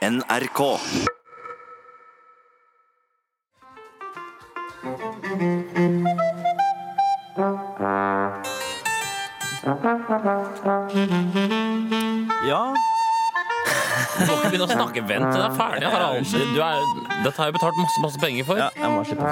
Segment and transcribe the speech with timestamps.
[0.00, 0.60] NRK.
[12.48, 12.72] Ja,
[14.16, 15.02] Du må ikke begynne å snakke.
[15.04, 16.24] Vent til det er ferdig, Harald.
[16.32, 16.80] Du er,
[17.26, 18.56] dette har jeg betalt masse, masse penger for.
[18.56, 19.28] ja jeg må slippe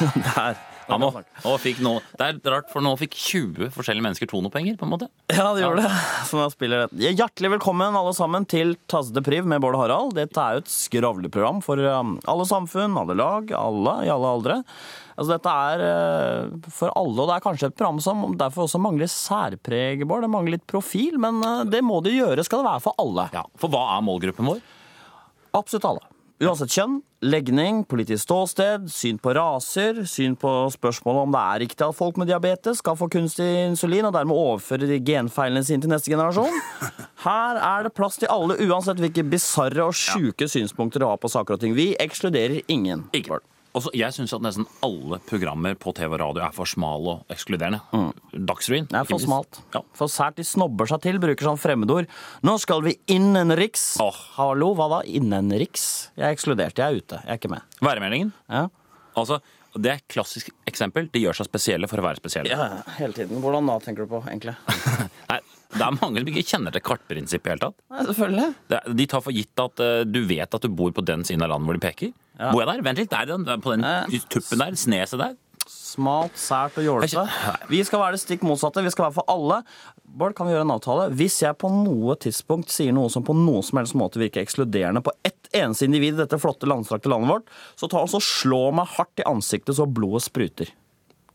[0.32, 0.56] Der.
[0.90, 1.10] Ja, nå,
[1.44, 4.90] nå fikk nå, det er rart, for nå fikk 20 forskjellige mennesker tonopenger, på en
[4.96, 5.06] måte.
[5.30, 5.90] Ja, det gjorde det.
[6.26, 7.02] Så nå spiller det.
[7.04, 10.14] Ja, Hjertelig velkommen alle sammen til Tasse de Priv med Bård og Harald.
[10.16, 14.56] Dette er jo et skravleprogram for um, alle samfunn, alle lag, alle i alle aldre.
[15.14, 18.82] Altså, dette er uh, for alle, og det er kanskje et program som derfor også
[18.82, 20.26] mangler særpreg, Bård.
[20.26, 23.28] Det mangler litt profil, men uh, det må det gjøre, skal det være for alle.
[23.36, 24.64] Ja, For hva er målgruppen vår?
[25.60, 26.10] Absolutt alle.
[26.40, 31.84] Uansett kjønn, legning, politisk ståsted, syn på raser, syn på spørsmålet om det er riktig
[31.84, 35.92] at folk med diabetes skal få kunstig insulin og dermed overføre de genfeilene sine til
[35.92, 36.56] neste generasjon.
[37.26, 41.28] Her er det plass til alle, uansett hvilke bisarre og sjuke synspunkter du har på
[41.28, 41.76] saker og ting.
[41.76, 43.04] Vi ekskluderer ingen.
[43.12, 43.42] Ikke.
[43.70, 47.30] Også, jeg syns at nesten alle programmer på TV og radio er for smale og
[47.30, 47.78] ekskluderende.
[48.34, 48.88] Dagsrevyen.
[48.90, 49.60] Det er for smalt.
[49.76, 49.84] Ja.
[49.94, 52.10] For sært de snobber seg til, bruker sånn fremmedord.
[52.46, 53.92] Nå skal vi innenriks.
[54.02, 54.18] Oh.
[54.34, 55.00] Hallo, hva da?
[55.06, 55.86] Innenriks?
[56.18, 57.22] Jeg er ekskludert, jeg er ute.
[57.22, 57.78] Jeg er ikke med.
[57.78, 58.34] Værmeldingen.
[58.50, 58.66] Ja.
[59.14, 59.38] Altså,
[59.78, 61.06] det er et klassisk eksempel.
[61.14, 62.50] De gjør seg spesielle for å være spesielle.
[62.50, 63.38] Ja, hele tiden.
[63.44, 64.56] Hvordan da, tenker du på, egentlig?
[65.30, 65.38] Nei,
[65.74, 67.76] det er mange som ikke kjenner til kartprinsippet i det hele tatt.
[67.94, 68.48] Nei, selvfølgelig.
[68.72, 71.44] Det De tar for gitt at eh, du vet at du bor på den siden
[71.46, 72.10] av landet hvor de peker.
[72.40, 72.82] Bor jeg der?
[72.88, 74.18] Vent litt, der, er den, på den Eh.
[74.32, 75.36] tuppen der, sneset der.
[75.70, 77.22] Smalt, sært og jålete.
[77.70, 78.82] Vi skal være det stikk motsatte.
[78.82, 79.60] Vi skal være for alle.
[80.02, 81.04] Bård, kan vi gjøre en avtale?
[81.14, 85.02] Hvis jeg på noe tidspunkt sier noe som på noen som helst måte virker ekskluderende
[85.06, 88.62] på ett eneste individ i dette flotte landstrakte landet vårt, så ta oss og slå
[88.74, 90.72] meg hardt i ansiktet så blodet spruter.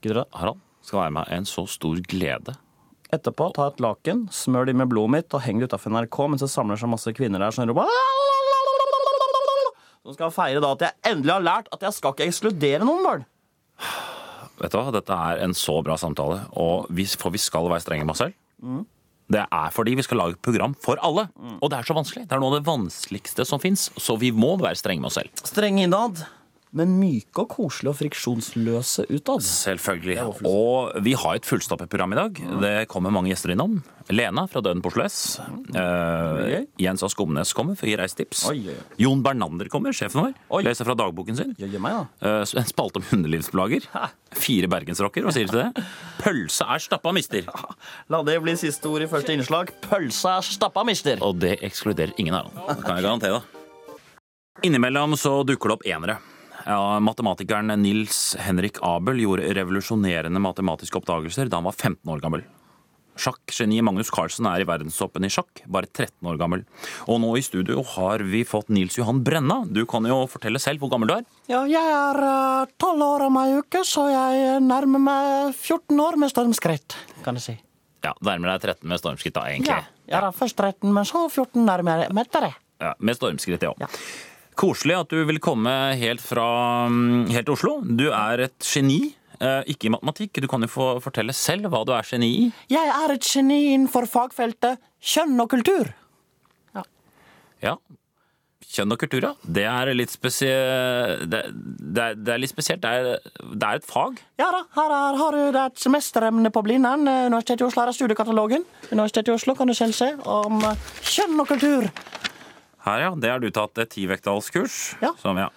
[0.03, 0.27] Gidder du det?
[0.41, 2.57] Harald, skal være meg en så stor glede.
[3.15, 6.43] Etterpå, ta et laken, smør de med blodet mitt og heng det utafor NRK mens
[6.43, 7.89] det samler seg masse kvinner der som roper
[10.05, 13.05] Som skal feire da at jeg endelig har lært at jeg skal ikke ekskludere noen,
[13.05, 13.23] barn.
[14.59, 17.83] Vet du hva, Dette er en så bra samtale, og vi, for vi skal være
[17.83, 18.35] strenge med oss selv.
[19.25, 21.25] Det er fordi vi skal lage et program for alle.
[21.57, 22.27] Og det er så vanskelig.
[22.29, 23.87] Det er noe av det vanskeligste som fins.
[23.97, 25.33] Så vi må være strenge med oss selv.
[25.49, 26.21] Strenge innad,
[26.75, 29.43] men myke og koselige og friksjonsløse utad.
[29.47, 30.17] Selvfølgelig.
[30.49, 32.41] Og vi har et fullstappet program i dag.
[32.61, 33.77] Det kommer mange gjester innom.
[34.13, 35.15] Lena fra Døden på Oslo S.
[35.73, 36.65] Eh.
[36.83, 37.09] Jens A.
[37.09, 38.43] Skomnes kommer for å gi reisetips.
[39.01, 40.35] Jon Bernander kommer, sjefen vår.
[40.53, 40.61] Oi.
[40.67, 41.55] Leser fra dagboken sin.
[41.57, 43.87] Eh, En spalte om hundelivsplager.
[44.35, 45.85] Fire bergensrocker, hva sier du til det?
[46.21, 47.47] Pølse er stappa mister.
[48.13, 49.71] La det bli siste ord i første innslag.
[49.87, 51.23] Pølse er stappa, mister.
[51.25, 52.51] Og det ekskluderer ingen dem.
[52.75, 53.41] Det kan jeg garantere.
[54.63, 56.19] Innimellom så dukker det opp enere.
[56.65, 62.45] Ja, matematikeren Nils Henrik Abel gjorde revolusjonerende matematiske oppdagelser da han var 15 år gammel.
[63.15, 66.65] Sjakkgeniet Magnus Carlsen er i verdenstoppen i sjakk, bare 13 år gammel.
[67.07, 69.61] Og nå i studio har vi fått Nils Johan Brenna.
[69.69, 71.23] Du kan jo fortelle selv hvor gammel du er.
[71.53, 76.33] Ja, jeg er tolv år om ei uke, så jeg nærmer meg 14 år med
[76.33, 77.57] stormskritt, kan jeg si.
[78.05, 79.71] Ja, Nærmer deg 13 med stormskritt, da, egentlig.
[79.71, 82.55] Ja, jeg er først 13, men så 14 nærmere etter det.
[82.83, 83.71] Ja, med stormskritt, ja.
[83.81, 83.87] Ja.
[84.55, 86.45] Koselig at du vil komme helt fra
[86.91, 87.77] mm, helt Oslo.
[87.83, 89.01] Du er et geni,
[89.39, 90.39] eh, ikke i matematikk.
[90.43, 92.47] Du kan jo få fortelle selv hva du er geni i.
[92.71, 95.91] Jeg er et geni innenfor fagfeltet kjønn og kultur.
[97.63, 97.75] Ja.
[98.75, 99.29] Kjønn og kultur, ja.
[99.55, 102.81] Det er litt spesielt det, det, er- det er litt spesielt.
[102.83, 103.21] Det er,
[103.55, 104.19] det er et fag.
[104.41, 107.07] Ja da, her er, har du et semesteremne på Blindern.
[107.07, 108.65] Eh, Universitetet i Oslo her er studiekatalogen.
[108.91, 111.87] Universitetet i Oslo kan du selv se om eh, kjønn og kultur.
[112.85, 113.11] Her, ja.
[113.17, 114.95] Det har du tatt et tivektalskurs.
[115.01, 115.11] Ja.
[115.21, 115.49] Som, ja.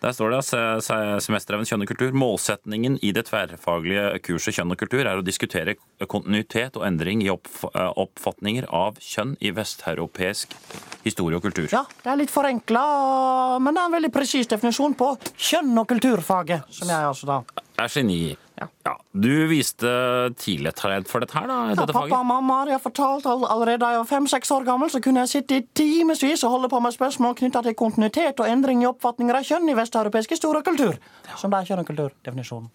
[0.00, 1.20] Der står det se- se-
[1.68, 2.12] kjønn og kultur.
[2.16, 5.74] Målsetningen i det tverrfaglige kurset kjønn og kultur er å diskutere
[6.08, 10.56] kontinuitet og endring i eh, oppfatninger av kjønn i vesteuropeisk
[11.04, 11.68] historie og kultur.
[11.72, 15.88] Ja, det er litt forenkla, men det er en veldig presis definisjon på kjønn og
[15.92, 17.42] kulturfaget, som jeg altså da
[17.80, 18.36] er geni.
[18.60, 18.94] Ja.
[19.16, 19.88] Du viste
[20.36, 21.54] tidlig et talent for dette her, da?
[21.70, 22.16] Ja, dette pappa faget.
[22.18, 25.32] og mamma har fortalt all, allerede da jeg var fem-seks år gammel, så kunne jeg
[25.32, 29.40] sitte i timevis og holde på med spørsmål knytta til kontinuitet og endring i oppfatninger
[29.40, 31.00] av kjønn i vesteuropeisk historie og kultur.
[31.40, 32.70] Som det er kjønn og kultur-definisjonen.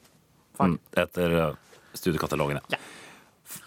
[0.59, 1.37] Mm, Etter
[1.93, 1.95] studiekatalogene.
[1.95, 2.77] studiekatalogen, ja.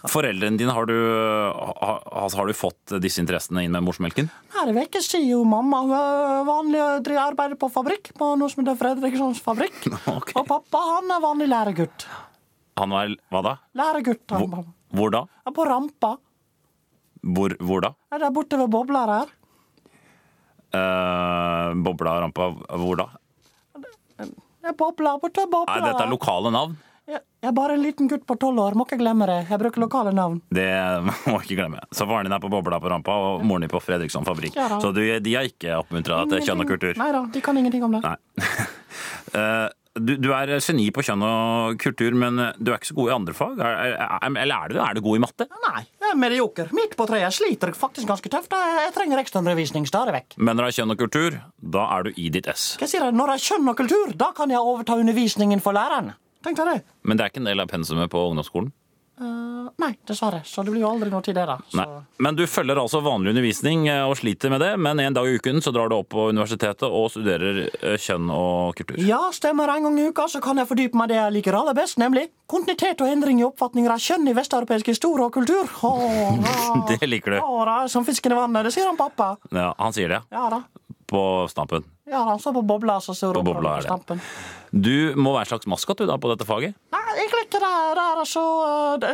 [0.09, 4.31] Foreldrene dine, har du, altså, har du fått disse interessene inn med morsmelken?
[4.55, 8.53] Her i vekk sier jo mamma er vanlig å arbeide arbeider på fabrikk, på noe
[8.53, 9.85] som heter Fredrikssons fabrikk.
[10.09, 10.35] Okay.
[10.41, 12.07] Og pappa han er vanlig læregutt.
[12.81, 13.53] Han var Hva da?
[13.77, 14.25] Læregutt.
[14.33, 14.65] Han, Hvor,
[14.95, 15.21] hvor da?
[15.47, 16.11] er på rampa.
[17.37, 17.93] Hvor, hvor da?
[18.15, 19.33] Er der borte ved bobler her.
[20.69, 23.07] Uh, bobla rampa Hvor da?
[24.19, 26.75] Det er Bobla, borte ved Nei, dette er lokale navn.
[27.09, 29.39] Jeg er bare en liten gutt på tolv år, må ikke glemme det.
[29.49, 30.43] Jeg bruker lokale navn.
[30.53, 30.69] Det
[31.31, 31.81] må ikke glemme.
[31.95, 34.59] Så faren din er på Bobla på Rampa, og moren din på Fredriksson fabrikk.
[34.59, 34.69] Ja.
[34.83, 36.99] Så du, de har ikke oppmuntra deg til kjønn og kultur?
[37.01, 38.05] Nei da, de kan ingenting om det.
[39.29, 39.69] Eh,
[40.01, 43.13] du, du er geni på kjønn og kultur, men du er ikke så god i
[43.13, 43.59] andre fag?
[43.61, 44.79] Er, er, eller er du?
[44.81, 45.47] Er du god i matte?
[45.67, 46.71] Nei, jeg er medioker.
[46.77, 47.27] Midt på treet.
[47.27, 48.57] Jeg sliter faktisk ganske tøft.
[48.57, 50.39] Jeg jeg trenger ekstraundervisning stadig vekk.
[50.41, 51.37] Men når det er kjønn og kultur,
[51.77, 52.71] da er du i ditt ess.
[52.81, 53.19] Hva sier jeg?
[53.21, 56.15] Når det er kjønn og kultur, da kan jeg overta undervisningen for læreren.
[56.45, 56.83] Tenk deg det.
[57.03, 58.71] Men det er ikke en del av pensumet på ungdomsskolen?
[59.19, 60.45] Uh, nei, dessverre.
[60.47, 61.57] Så det blir jo aldri noe til det, da.
[61.73, 61.85] Så.
[62.23, 65.35] Men du følger altså vanlig undervisning eh, og sliter med det, men en dag i
[65.41, 69.01] uken så drar du opp på universitetet og studerer eh, kjønn og kultur.
[69.03, 69.73] Ja, stemmer.
[69.75, 72.29] En gang i uka så kan jeg fordype meg det jeg liker aller best, nemlig
[72.47, 75.67] kontinuitet og endring i oppfatninger av kjønn i vesteuropeisk historie og kultur.
[75.67, 76.87] Åh.
[76.89, 77.41] Det liker du.
[77.43, 78.71] Åh, da, som fisken i vannet.
[78.71, 79.35] Det sier han pappa.
[79.51, 80.63] Ja, han sier det, Ja da.
[81.09, 81.85] På stampen.
[82.09, 84.21] Ja han står på bobla, så ser På bobla på er stampen.
[84.73, 86.75] Du må være en slags maskot du da på dette faget?
[86.93, 87.71] Nei, egentlig ikke det.
[87.97, 88.43] Det er altså
[89.01, 89.13] det,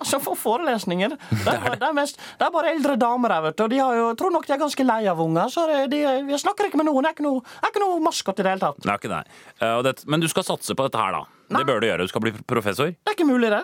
[0.00, 1.14] Altså, for forelesninger
[1.46, 3.64] Det er, det er, mest, det er bare eldre damer her, vet du.
[3.68, 5.52] Og de har jo, tror nok de er ganske lei av unger.
[5.54, 6.02] Så det, de,
[6.34, 7.06] jeg snakker ikke med noen.
[7.06, 8.82] Jeg er ikke noe, jeg er ikke noe maskot i det hele tatt.
[8.82, 9.22] Det er ikke det.
[9.62, 9.94] Eh, det.
[10.10, 11.24] Men du skal satse på dette her, da.
[11.56, 12.06] Det bør du gjøre.
[12.06, 12.90] Du skal bli professor.
[12.90, 13.62] Det er ikke mulig, det.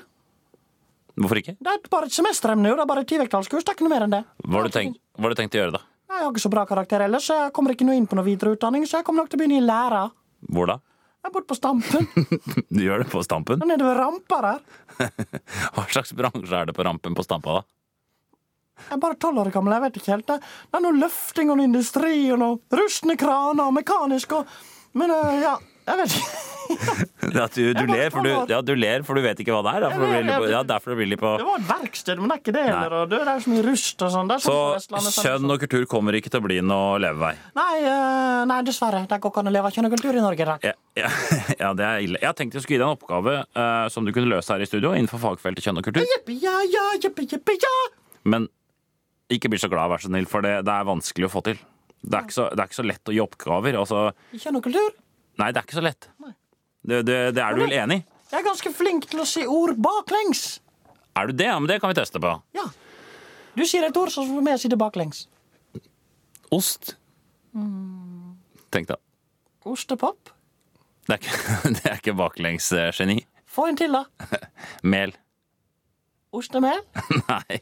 [1.19, 1.58] Hvorfor ikke?
[1.61, 2.70] Det er bare et semesteremne.
[2.70, 2.79] jo.
[2.79, 3.67] Det er bare et tivektalskurs.
[3.67, 4.23] Det er ikke noe mer enn det.
[4.46, 5.82] Hva har du tenkt, hva har du tenkt å gjøre, da?
[6.12, 8.26] Jeg har ikke så bra karakter ellers, så jeg kommer ikke noe inn på noe
[8.26, 8.85] videreutdanning.
[8.87, 10.03] Så jeg kommer nok til å begynne i læra.
[10.53, 10.76] Hvor da?
[11.23, 12.09] Jeg er borte på Stampen.
[12.75, 13.62] Du gjør det på Stampen?
[13.67, 14.64] Nede ved rampa der.
[15.76, 17.64] Hva slags bransje er det på rampen på Stampa, da?
[18.82, 19.73] Jeg er bare tolv år gammel.
[19.76, 20.31] jeg vet ikke helt.
[20.32, 24.56] Det er noe løfting og noe industri og noe rustne kraner og mekanisk og
[24.99, 25.55] Men øh, ja,
[25.87, 26.49] jeg vet ikke.
[26.73, 29.73] Ja, du, du, ler, for du, ja, du ler for du vet ikke hva det
[29.76, 29.84] er.
[29.84, 32.40] Derfor Jeg på- ja, derfor blir litt på Det var et verksted, men det er
[32.43, 32.94] ikke det heller.
[33.11, 34.31] Det er så mye rust og sånn.
[34.32, 37.32] Så sånn på Vestlandet, sånn- kjønn og kultur kommer ikke til å bli noe levevei.
[37.58, 39.02] Nei, øh, nei, dessverre.
[39.11, 40.49] Det går ikke an å leve av kjønn og kultur i Norge.
[40.49, 40.56] Da.
[40.70, 41.11] Ja, ja,
[41.64, 42.23] ja, det er ille.
[42.25, 44.70] Jeg tenkte jeg skulle gi deg en oppgave uh, som du kunne løse her i
[44.70, 46.06] studio innenfor fagfeltet kjønn og kultur.
[46.14, 47.75] Jippi, ja, ja, jippi, jippi, ja.
[48.25, 48.49] Men
[49.32, 51.61] ikke bli så glad, vær så snill, for det, det er vanskelig å få til.
[52.02, 53.76] Det er, ikke så, det er ikke så lett å gi oppgaver.
[53.79, 54.90] Altså, Kjønn og kultur.
[55.43, 56.09] Nei, det er ikke så lett.
[56.83, 58.06] Det, det, det er du vel enig i?
[58.33, 60.62] Jeg er ganske flink til å si ord baklengs.
[61.19, 61.50] Er du det?
[61.50, 62.33] Ja, men det kan vi teste på.
[62.56, 62.65] Ja.
[63.53, 65.27] Du sier et ord, så får vi si det baklengs.
[66.53, 66.94] Ost.
[68.73, 68.97] Tenk da.
[69.69, 70.33] Ostepop.
[71.06, 73.19] Det er ikke, det er ikke baklengsgeni.
[73.53, 74.06] Få en til, da.
[74.94, 75.12] Mel.
[76.32, 76.81] Ostemel.
[77.29, 77.58] Nei.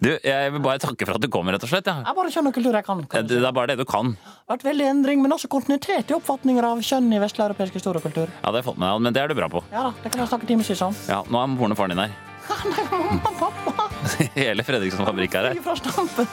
[0.00, 1.88] Du, jeg vil bare takke for at du kom, rett og slett.
[1.90, 2.00] Ja.
[2.00, 3.02] Jeg er bare kjønn og kultur jeg kan.
[3.10, 4.14] kan Det er bare det du kan.
[4.16, 8.06] Det vært veldig endring, men også kontinuitet i oppfatninger av kjønn i vesteuropeisk historie og
[8.08, 8.30] kultur.
[8.40, 9.64] Ja, det har jeg fått med deg, men det er du bra på.
[9.74, 10.96] Ja da, det kan jeg snakke timevis om.
[11.10, 12.14] Ja, Nå er moren og faren din her.
[12.68, 13.86] Nei, mamma, pappa,
[14.36, 15.60] Hele Fredriksson fabrikk er her.
[15.80, 16.28] stampen.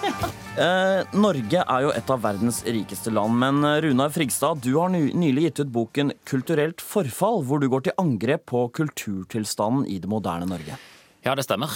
[0.60, 4.92] Eh, Norge er jo et av verdens rikeste land, men eh, Runar Frigstad, du har
[4.92, 10.12] nylig gitt ut boken 'Kulturelt forfall', hvor du går til angrep på kulturtilstanden i det
[10.12, 10.76] moderne Norge.
[11.22, 11.70] Ja, det stemmer.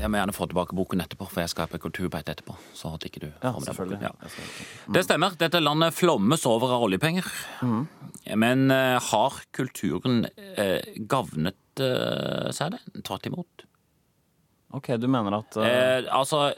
[0.00, 2.54] Jeg må gjerne få tilbake boken etterpå, for jeg skal på kulturbeite etterpå.
[2.76, 3.98] Så at ikke du Ja, får selvfølgelig.
[4.06, 4.12] Ja.
[4.24, 4.54] Jeg.
[4.96, 5.34] Det stemmer.
[5.40, 7.26] Dette landet flommes over av oljepenger.
[8.40, 10.80] Men uh, har kulturen uh,
[11.12, 12.80] gavnet uh, seg det?
[13.04, 13.66] Tvert imot.
[14.72, 16.52] Ok, du mener at eh, altså,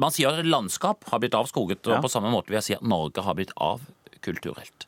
[0.00, 2.00] man sier at landskap har blitt avskoget, og Ja.
[2.00, 4.86] på samme måte vil jeg si at Norge har blitt avkulturelt.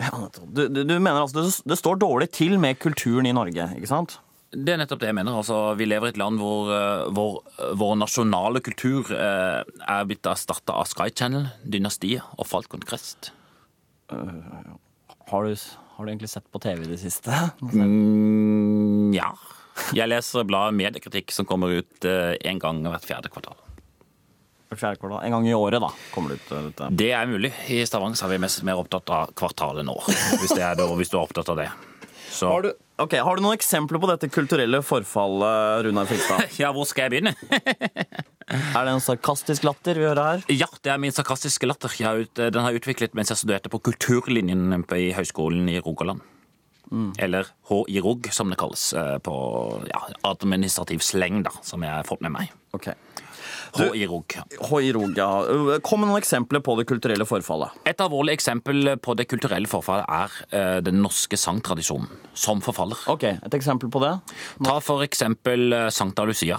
[0.00, 0.08] ja,
[0.48, 3.90] du, du, du mener altså det, det står dårlig til med kulturen i Norge, ikke
[3.90, 4.16] sant?
[4.50, 5.36] Det er nettopp det jeg mener.
[5.38, 10.74] Altså, vi lever i et land hvor, eh, vår nasjonale kultur eh, er blitt erstatta
[10.74, 13.30] av Sky Channel, Dynastiet og Falcon Crest.
[14.10, 17.30] Har du, har du egentlig sett på TV i det siste?
[17.62, 19.30] Mm, ja.
[19.94, 23.54] Jeg leser bladet Mediekritikk, som kommer ut én gang hvert fjerde kvartal.
[24.70, 25.24] Hvert fjerde kvartal.
[25.26, 26.88] En gang i året, da, kommer det ut eh, dette.
[26.94, 27.50] Det er mulig.
[27.74, 29.96] I Stavanger er vi mest mer opptatt av kvartalet nå.
[30.06, 31.66] Hvis, det er hvis du er opptatt av det.
[32.30, 32.70] Så Har du,
[33.02, 36.46] ok, har du noen eksempler på dette kulturelle forfallet, Runar Fikstad?
[36.62, 37.34] Ja, hvor skal jeg begynne?
[38.50, 40.40] Er det en sarkastisk latter vi hører her?
[40.50, 41.92] Ja, det er min sarkastiske latter.
[41.94, 46.24] Jeg har ut, den har utviklet mens jeg studerte på kulturlinjen i Høgskolen i Rogaland.
[47.22, 49.34] Eller HI-ROG, som det kalles eh, på
[49.86, 52.50] ja, administrativ sleng, da, som jeg har fått med meg.
[52.74, 52.88] Ok.
[53.76, 55.16] HI-ROG.
[55.16, 55.30] Ja.
[55.86, 57.76] Kom med noen eksempler på det kulturelle forfallet.
[57.88, 62.98] Et alvorlig eksempel på det kulturelle forfallet er eh, den norske sangtradisjonen, som forfaller.
[63.12, 64.14] Ok, Et eksempel på det?
[64.64, 66.58] Ta for eksempel eh, Sankta Lucia.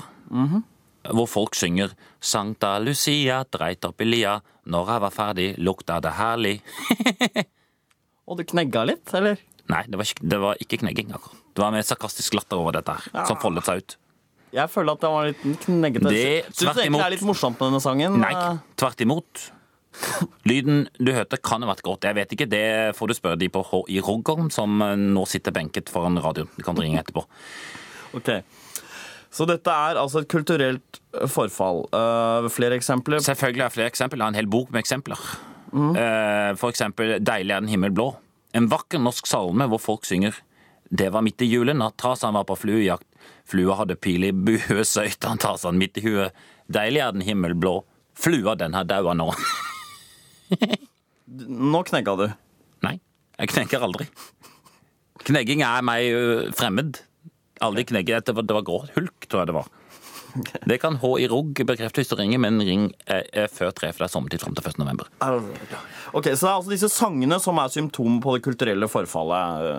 [1.11, 4.37] Hvor folk synger Sankta Lucia dreit opp i lia,
[4.69, 6.59] når jeg var ferdig, lukta det herlig.
[8.29, 9.39] Og du knegga litt, eller?
[9.71, 11.09] Nei, det var ikke, det var ikke knegging.
[11.15, 11.37] akkurat.
[11.51, 13.95] Det var mer sarkastisk latter over dette her, som foldet seg ut.
[14.51, 16.13] Jeg føler at det var litt kneggete.
[16.51, 18.17] Syns du egentlig det er litt morsomt med denne sangen?
[18.21, 18.31] Nei,
[18.79, 19.45] tvert imot.
[20.47, 22.07] Lyden du hørte kan ha vært godt.
[22.07, 22.65] Jeg vet ikke, det
[22.97, 26.51] får du spørre de på H i Rogholm, som eh, nå sitter benket foran radioen.
[26.57, 27.25] Du kan ringe etterpå.
[28.17, 28.31] Ok.
[29.31, 30.99] Så dette er altså et kulturelt
[31.31, 31.85] forfall.
[31.95, 33.23] Uh, flere eksempler?
[33.23, 34.19] Selvfølgelig er det flere eksempler.
[34.19, 35.19] Jeg har en hel bok med eksempler.
[35.71, 38.15] Eh, For eksempel 'Deilig er den himmel blå'.
[38.53, 40.35] En vakker norsk salme hvor folk synger
[40.91, 43.07] 'Det var midt i julen at trasan var på fluejakt'.
[43.47, 46.37] Flua hadde pil i bue, søyt han Tarzan midt i huet.
[46.71, 47.81] 'Deilig er den himmelblå.
[48.15, 49.31] Flua den har daua nå.
[51.71, 52.27] Nå knegga du.
[52.83, 52.97] Nei,
[53.39, 54.07] jeg knegger aldri.
[55.27, 56.99] Knegging er meg fremmed.
[57.61, 58.25] Aldri knegget.
[58.27, 59.69] Det var, det var grå hulk, tror jeg det var.
[60.69, 63.91] Det kan H i ROG bekrefte hvis du ringer, men ring eh, eh, før tre,
[63.91, 64.79] for det er sommertid fram til 1.
[64.81, 65.09] november.
[66.13, 69.69] Ok, Så det er altså disse sangene som er symptom på det kulturelle forfallet?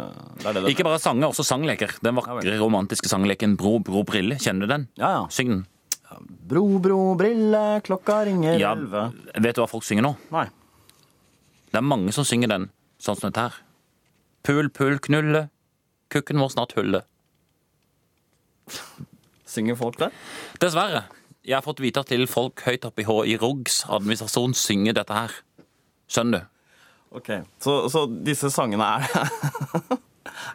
[0.42, 1.94] Det er det det Ikke bare sanger, også sangleker.
[2.04, 4.38] Den vakre romantiske sangleken Bro, bro, brille.
[4.42, 4.88] Kjenner du den?
[5.00, 5.22] Ja, ja.
[5.32, 5.62] Syng den.
[6.48, 9.06] Bro, bro, brille, klokka ringer Ja, elleve.
[9.40, 10.16] vet du hva folk synger nå?
[10.34, 10.46] Nei.
[11.72, 12.68] Det er mange som synger den
[13.00, 13.56] sånn som dette her.
[14.44, 15.46] Pul, pul, knulle.
[16.12, 17.00] Kukken vår snart hulle.
[19.52, 20.08] Synger folk det?
[20.62, 21.04] Dessverre.
[21.44, 24.94] Jeg har fått vite at til folk høyt oppe i H i ROGs administrasjon synger
[25.00, 25.34] dette her.
[26.12, 26.48] Skjønner du?
[27.18, 27.28] Ok,
[27.60, 29.02] Så, så disse sangene er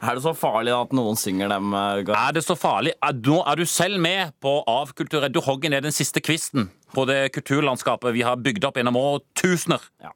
[0.01, 1.69] Er det så farlig at noen synger dem?
[1.75, 2.93] uh, Gar- Er det så farlig?
[3.03, 5.29] Er, nå er du selv med på avkulturell.
[5.33, 9.83] Du hogger ned den siste kvisten på det kulturlandskapet vi har bygd opp gjennom årtusener.
[10.01, 10.13] Ja.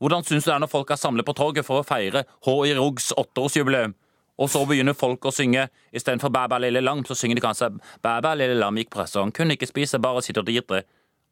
[0.00, 2.70] Hvordan syns du det er når folk er samlet på torget for å feire H.I.
[2.70, 3.92] i ROGs åtteårsjubileum?
[4.40, 7.70] Og så begynner folk å synge istedenfor Bæ, bæ, lille lam, så synger de kanskje
[8.02, 10.82] Bæ, bæ, lille lam gikk på restaurant, kunne ikke spise, bare sitte og drite.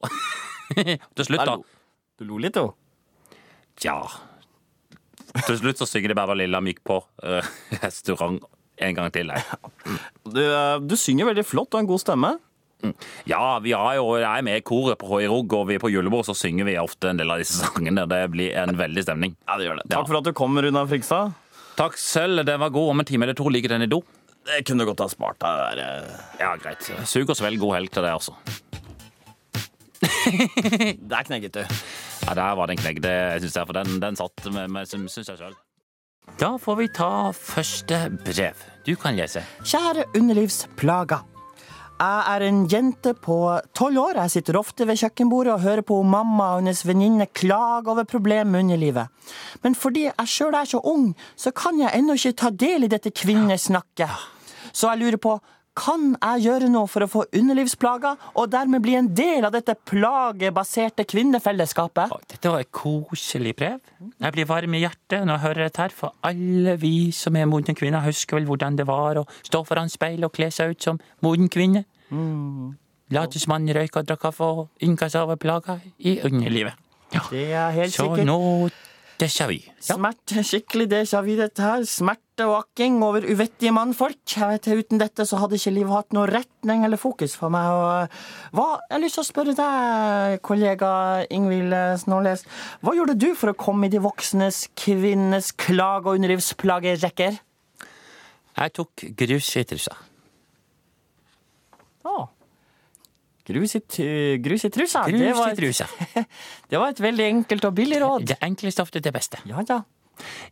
[1.16, 1.56] Til slutt, da.
[2.20, 2.72] Du lo litt, jo.
[3.82, 3.98] Ja.
[5.46, 8.38] Til slutt så synger de Bæ, bæ, lille lam gikk på uh, restaurant
[8.82, 9.28] en gang til.
[9.30, 9.42] Nei.
[10.26, 12.32] Du, uh, du synger veldig flott og har en god stemme.
[13.30, 15.82] Ja, vi er jo jeg er med i koret på H Rugg, og vi er
[15.82, 18.06] på julebord, så synger vi ofte en del av disse sangene.
[18.10, 19.36] Det blir en veldig stemning.
[19.46, 19.86] Ja, det gjør det.
[19.88, 19.94] Ja.
[19.98, 21.36] Takk for at du kom, Runa Frigstad.
[21.78, 22.90] Takk selv, den var god.
[22.92, 24.02] Om en time eller to ligger den i do.
[24.46, 25.78] Det kunne du godt ha spart deg.
[25.78, 26.22] der, uh.
[26.40, 26.88] Ja, greit.
[27.08, 28.36] Sug og svelg, god helg til deg også.
[31.12, 31.62] Der knegget du.
[32.22, 34.86] Ja, der var det en knegg, det syns jeg, for den, den satt med, med
[34.90, 35.54] syns jeg sjøl.
[36.38, 38.62] Da får vi ta første brev.
[38.86, 39.42] Du kan lese.
[39.66, 41.22] Kjære underlivsplaga.
[42.02, 43.36] Jeg er en jente på
[43.78, 44.18] tolv år.
[44.24, 48.50] Jeg sitter ofte ved kjøkkenbordet og hører på mamma og hennes venninne klage over problemer
[48.50, 49.12] med underlivet.
[49.62, 52.90] Men fordi jeg sjøl er så ung, så kan jeg ennå ikke ta del i
[52.90, 54.10] dette kvinnesnakket.
[54.72, 55.36] Så jeg lurer på,
[55.74, 59.72] kan jeg gjøre noe for å få underlivsplager, og dermed bli en del av dette
[59.88, 62.12] plagebaserte kvinnefellesskapet?
[62.34, 63.78] Dette var et koselig brev.
[64.20, 67.48] Jeg blir varm i hjertet når jeg hører dette her, for alle vi som er
[67.48, 70.82] modne kvinner, husker vel hvordan det var å stå foran speilet og kle seg ut
[70.90, 71.84] som moden kvinne.
[73.12, 76.76] Late som man røyka og drakk kaffe og innkassa over plager i underlivet.
[77.12, 77.20] Ja.
[77.28, 78.24] Det er helt Så sikkert.
[78.24, 78.70] nå
[79.20, 79.58] déjà vu.
[79.60, 79.94] Ja.
[79.96, 81.84] Smerte, skikkelig déjà vu dette her.
[81.84, 84.20] Smerte og akking over uvettige mannfolk.
[84.26, 87.68] Jeg vet, Uten dette så hadde ikke livet hatt noe retning eller fokus for meg.
[87.70, 88.18] Og,
[88.56, 90.90] hva, jeg har lyst til å spørre deg, kollega
[91.32, 92.44] Ingvild Snåles.
[92.82, 97.40] Hva gjorde du for å komme i de voksnes kvinnes klage- og underlivsplagerekker?
[98.52, 99.96] Jeg tok grus i trusa.
[102.02, 102.16] Å.
[103.48, 103.80] Grus i,
[104.38, 105.02] grus i trusa.
[105.08, 105.88] det, Grus var i trusa.
[106.70, 108.28] det var et veldig enkelt og billig råd.
[108.34, 109.40] Det enkleste ofte det beste.
[109.50, 109.80] Ja ja.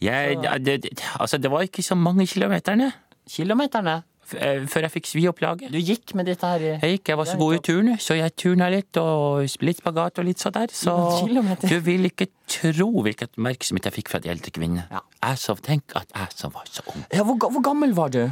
[0.03, 2.93] Jeg, ja, det, det- altså, det var ikke så mange kilometerne
[3.31, 4.03] Kilometerne.
[4.35, 5.69] eh, før jeg fikk svi og plage.
[5.71, 8.35] Du gikk med dette her Jeg gikk, jeg var så god i turene, så jeg
[8.37, 10.69] turna litt, og litt spagat og litt sånn der.
[10.75, 10.95] Så
[11.71, 14.87] du vil ikke tro hvilken oppmerksomhet jeg fikk fra de eldre kvinnene.
[14.91, 15.01] Ja.
[15.29, 17.05] Jeg som, tenk at jeg som var så ung.
[17.13, 18.23] Ja, hvor, hvor gammel var du?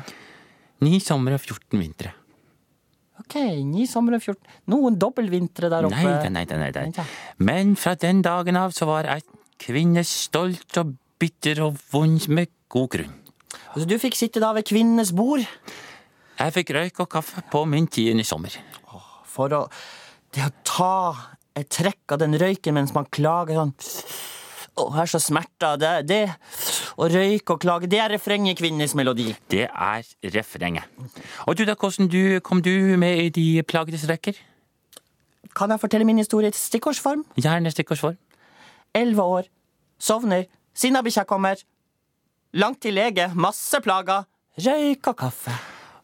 [0.80, 2.14] Ni somre og 14 vintre.
[3.18, 3.34] Ok,
[3.66, 4.38] ni sommer og 14
[4.70, 5.98] Noen dobbeltvintre der oppe?
[5.98, 6.84] Nei, nei, nei, nei.
[6.94, 7.06] Nei,
[7.42, 9.24] Men fra den dagen av så var jeg
[9.58, 13.14] kvinne stolt og bitter og vond med god grunn.
[13.72, 17.86] Altså, du fikk sitte da ved kvinnenes bord Jeg fikk røyk og kaffe på min
[17.88, 18.54] tiende sommer.
[19.24, 19.68] for å
[20.34, 21.16] Det å ta
[21.56, 23.72] et trekk av den røyken mens man klager sånn
[24.78, 25.72] Å, jeg er så smerta.
[25.80, 26.20] Det, det
[26.98, 29.32] Å røyke og klage, det er refrenget i kvinnenes melodi.
[29.50, 30.84] Det er refrenget.
[31.46, 34.38] Og du da, hvordan du, kom du med i de plagdes rekker?
[35.54, 37.24] Kan jeg fortelle min historie i stikkordsform?
[37.38, 38.18] Gjerne stikkordsform.
[38.94, 39.48] Elleve år.
[39.98, 40.46] Sovner.
[40.78, 41.58] Sinnabikkja kommer.
[42.54, 43.32] Langt til lege.
[43.34, 44.28] Masse plager.
[44.58, 45.56] Røyk og kaffe.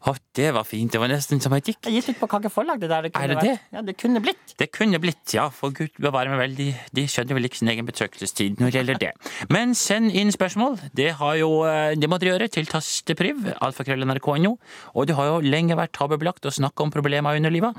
[0.05, 0.91] Og Det var fint.
[0.91, 1.85] Det var nesten som jeg gikk.
[1.87, 3.01] Jeg gitt litt på kakeforlag, det der.
[3.07, 3.59] Det kunne, Er det vært- det?
[3.73, 4.53] Ja, det kunne blitt.
[4.57, 7.69] Det kunne blitt, ja, for gud bevare meg vel, de, de skjønner vel ikke sin
[7.71, 9.11] egen besøkelsestid når det gjelder det.
[9.49, 10.77] Men send inn spørsmål.
[10.93, 14.57] Det har jo, eh, det må dere gjøre til tastepriv, alfakrøll.nrk.no.
[14.93, 17.73] Og det har jo lenge vært tabubelagt å snakke om problemer under livet.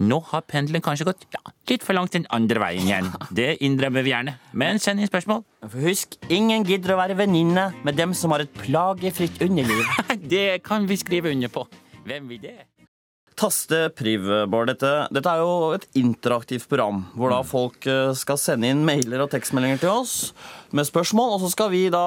[0.00, 3.12] Nå har pendelen kanskje gått ja, litt for langt den andre veien igjen.
[3.32, 4.34] Det innrømmer vi gjerne.
[4.52, 5.44] Men send inn spørsmål.
[5.62, 9.86] For husk, ingen gidder å være venninne med dem som har et plagefritt underliv.
[10.30, 11.66] Det kan vi skrive under på.
[12.06, 12.58] Hvem vil det?
[13.40, 14.68] Taste priv, Bård.
[14.68, 19.22] Dette, dette er jo et interaktivt program hvor da folk eh, skal sende inn mailer
[19.24, 20.14] og tekstmeldinger til oss
[20.76, 22.02] med spørsmål, og så skal vi da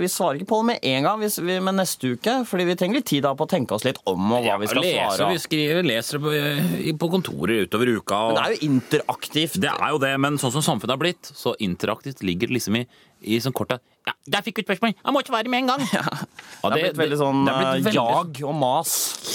[0.00, 2.76] Vi svarer ikke på det med en gang, hvis vi, men neste uke, fordi vi
[2.80, 4.98] trenger litt tid da på å tenke oss litt om og hva vi skal leser,
[5.20, 5.30] svare.
[5.30, 6.34] Vi skriver, leser på,
[7.04, 8.20] på kontoret utover uka.
[8.26, 8.34] Og...
[8.34, 9.58] Men det er jo interaktivt.
[9.62, 12.82] Det er jo det, men sånn som samfunnet har blitt, så interaktivt ligger det liksom
[12.82, 12.84] i,
[13.24, 14.94] i sånn korta Ja, der fikk vi et spørsmål!
[15.00, 15.84] Jeg må ikke være med en gang!
[15.94, 18.92] Ja, Det er blitt veldig sånn blitt eh, veldig- jag og mas.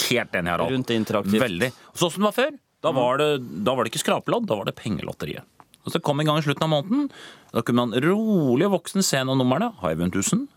[0.10, 0.74] Helt enig, Harald.
[0.74, 1.42] Rundt interaktivt.
[1.44, 1.72] Veldig.
[1.94, 2.54] Sånn som det var før.
[2.86, 3.28] Da var det,
[3.68, 5.44] da var det ikke skrapelodd, da var det pengelotteriet.
[5.86, 7.10] Og så kom en gang i slutten av måneden.
[7.54, 9.72] Da kunne man rolig og voksen se noen numrene.
[9.82, 10.48] Har jeg vunnet 1000?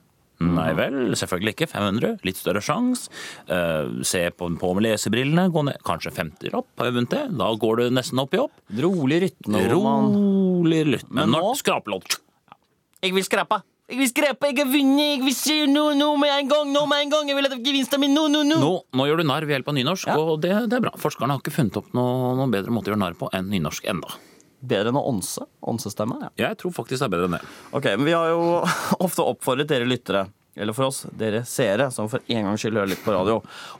[0.42, 1.68] Nei vel, selvfølgelig ikke.
[1.70, 2.16] 500.
[2.26, 3.06] Litt større sjanse.
[4.08, 5.44] se på, på med lesebrillene.
[5.54, 5.78] Gå ned.
[5.86, 6.66] Kanskje 50 opp.
[6.80, 7.22] Har jeg vunnet det?
[7.38, 8.54] Da går du nesten opp i opp.
[8.74, 9.62] Rolig rytme.
[9.70, 11.14] Rolig rytme.
[11.22, 12.18] Men nå skrapelodd.
[13.02, 13.56] Jeg vil skrape.
[13.90, 16.85] Jeg vil skrape, jeg har vunnet, jeg vil si nå, nå med en gang, nå
[16.88, 17.28] med en gang.
[17.28, 18.59] Jeg vil ha gevinsten min nå, nå, nå.
[18.62, 20.14] Nå, nå gjør du narr ved hjelp av nynorsk, Ja.
[20.23, 20.92] og det, det er bra.
[21.02, 23.88] Forskerne har ikke funnet opp noe, noen bedre måte å gjøre narr på enn nynorsk
[23.90, 24.14] enda.
[24.62, 25.44] Bedre enn å onse?
[25.66, 26.21] Onsestemme?
[26.23, 26.30] ja.
[26.47, 27.42] Jeg tror faktisk det er bedre enn det.
[27.75, 28.47] Ok, men Vi har jo
[29.09, 32.92] ofte oppfordret dere lyttere, eller for oss, dere seere, som for en gangs skyld hører
[32.92, 33.38] litt på radio,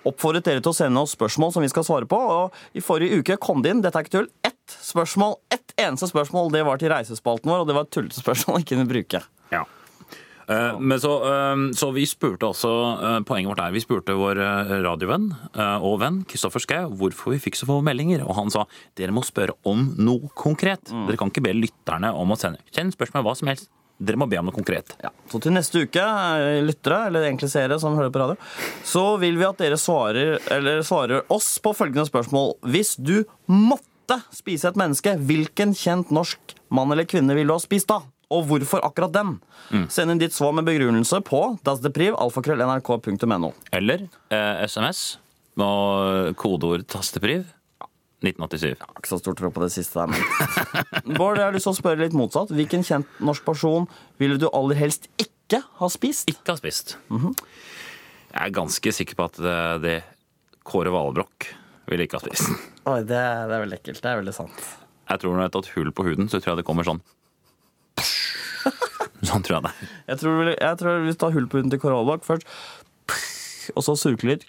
[0.09, 2.17] oppfordret dere til å sende oss spørsmål som vi skal svare på.
[2.17, 6.09] Og I forrige uke kom det inn dette er ikke tull, ett spørsmål, ett eneste
[6.13, 6.53] spørsmål.
[6.55, 9.23] Det var til reisespalten vår, og det var et tullete spørsmål jeg kunne bruke.
[9.53, 9.67] Ja.
[10.49, 14.41] Eh, Men så, eh, så vi spurte også eh, Poenget vårt er vi spurte vår
[14.83, 15.29] radiovenn
[15.87, 18.25] og venn Kristoffer Schou hvorfor vi fikk så få meldinger.
[18.27, 18.67] Og han sa
[18.99, 20.91] dere må spørre om noe konkret.
[20.91, 23.71] Dere kan ikke be lytterne om å sende Kjenn spørsmål hva som helst.
[24.03, 24.97] Dere må be om noe konkret.
[25.03, 25.13] Ja.
[25.31, 28.37] Så til neste uke, eh, lyttere, eller egentlig seere som hører på radio,
[28.85, 32.57] så vil vi at dere svarer, eller svarer oss på følgende spørsmål.
[32.67, 37.63] Hvis du måtte spise et menneske, hvilken kjent norsk mann eller kvinne ville du ha
[37.63, 38.03] spist da?
[38.33, 39.35] Og hvorfor akkurat den?
[39.93, 43.51] Send inn ditt svar med begrunnelse på dasdepriv.nrk.no.
[43.77, 45.19] Eller eh, SMS
[45.61, 47.45] med kodeord tastepriv
[48.27, 48.77] 1987.
[48.99, 51.79] Ikke så stor tro på det siste der, men Bård, jeg har lyst til å
[51.79, 52.53] spørre litt motsatt.
[52.55, 53.89] Hvilken kjent norsk person
[54.23, 56.31] ville du aller helst ikke ha spist?
[56.33, 56.97] Ikke ha spist.
[57.11, 59.97] Jeg er ganske sikker på at det, det
[60.67, 61.51] Kåre Valbrokk
[61.91, 62.53] ville ikke ha spist.
[62.91, 64.03] Oi, det, det er veldig ekkelt.
[64.03, 64.63] Det er veldig sant.
[65.11, 67.03] Jeg tror når jeg har tatt hull på huden, så tror jeg det kommer sånn.
[69.29, 69.91] Sånn tror jeg det.
[70.11, 72.49] Jeg tror, jeg tror vi tar hull på huden til Korallbakk først.
[73.79, 74.43] Og så surkler.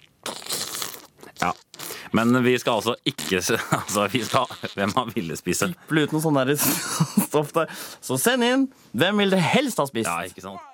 [2.14, 3.40] Men vi skal altså ikke
[3.78, 5.72] altså vi skal, Hvem han ville spise.
[5.90, 6.54] Ble noe sånn der
[7.26, 7.72] stoff der.
[8.04, 8.68] Så send inn.
[8.94, 10.10] Hvem vil dere helst ha spist?
[10.10, 10.70] Ja, ikke sant?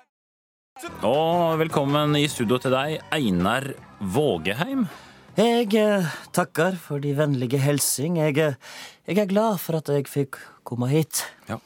[1.05, 3.67] Og velkommen i studio til deg, Einar
[3.99, 4.87] Vågeheim.
[5.37, 8.17] Jeg eh, takker for de vennlige hilsing.
[8.21, 11.23] Jeg, eh, jeg er glad for at jeg fikk komme hit.
[11.49, 11.59] Ja.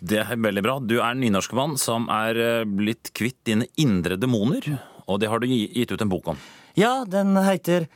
[0.00, 0.78] Det er veldig bra.
[0.80, 4.72] Du er en nynorskmann som er eh, blitt kvitt dine indre demoner.
[5.08, 6.40] Og det har du gitt ut en bok om.
[6.78, 7.90] Ja, den heter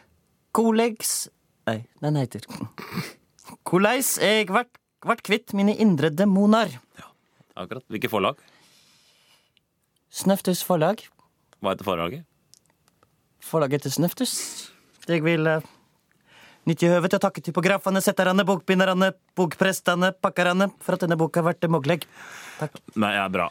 [0.57, 1.29] Kolegs
[1.69, 2.45] Nei, den heter
[3.67, 4.71] Koleis jeg vart,
[5.05, 6.71] vart kvitt mine indre demoner.
[7.57, 7.85] Akkurat.
[7.93, 8.41] Hvilket forlag?
[10.13, 11.03] Snøftus forlag.
[11.61, 12.25] Hva heter forlaget?
[13.43, 14.35] Forlaget til Snøftus.
[15.09, 15.67] Jeg vil uh,
[16.67, 21.71] nytte høvet til å takke typografene, setterne, bokbinderne, bokprestene, pakkerne for at denne boka ble
[21.71, 22.03] mulig.
[22.57, 22.79] Takk.
[22.97, 23.51] Nei, ja, bra.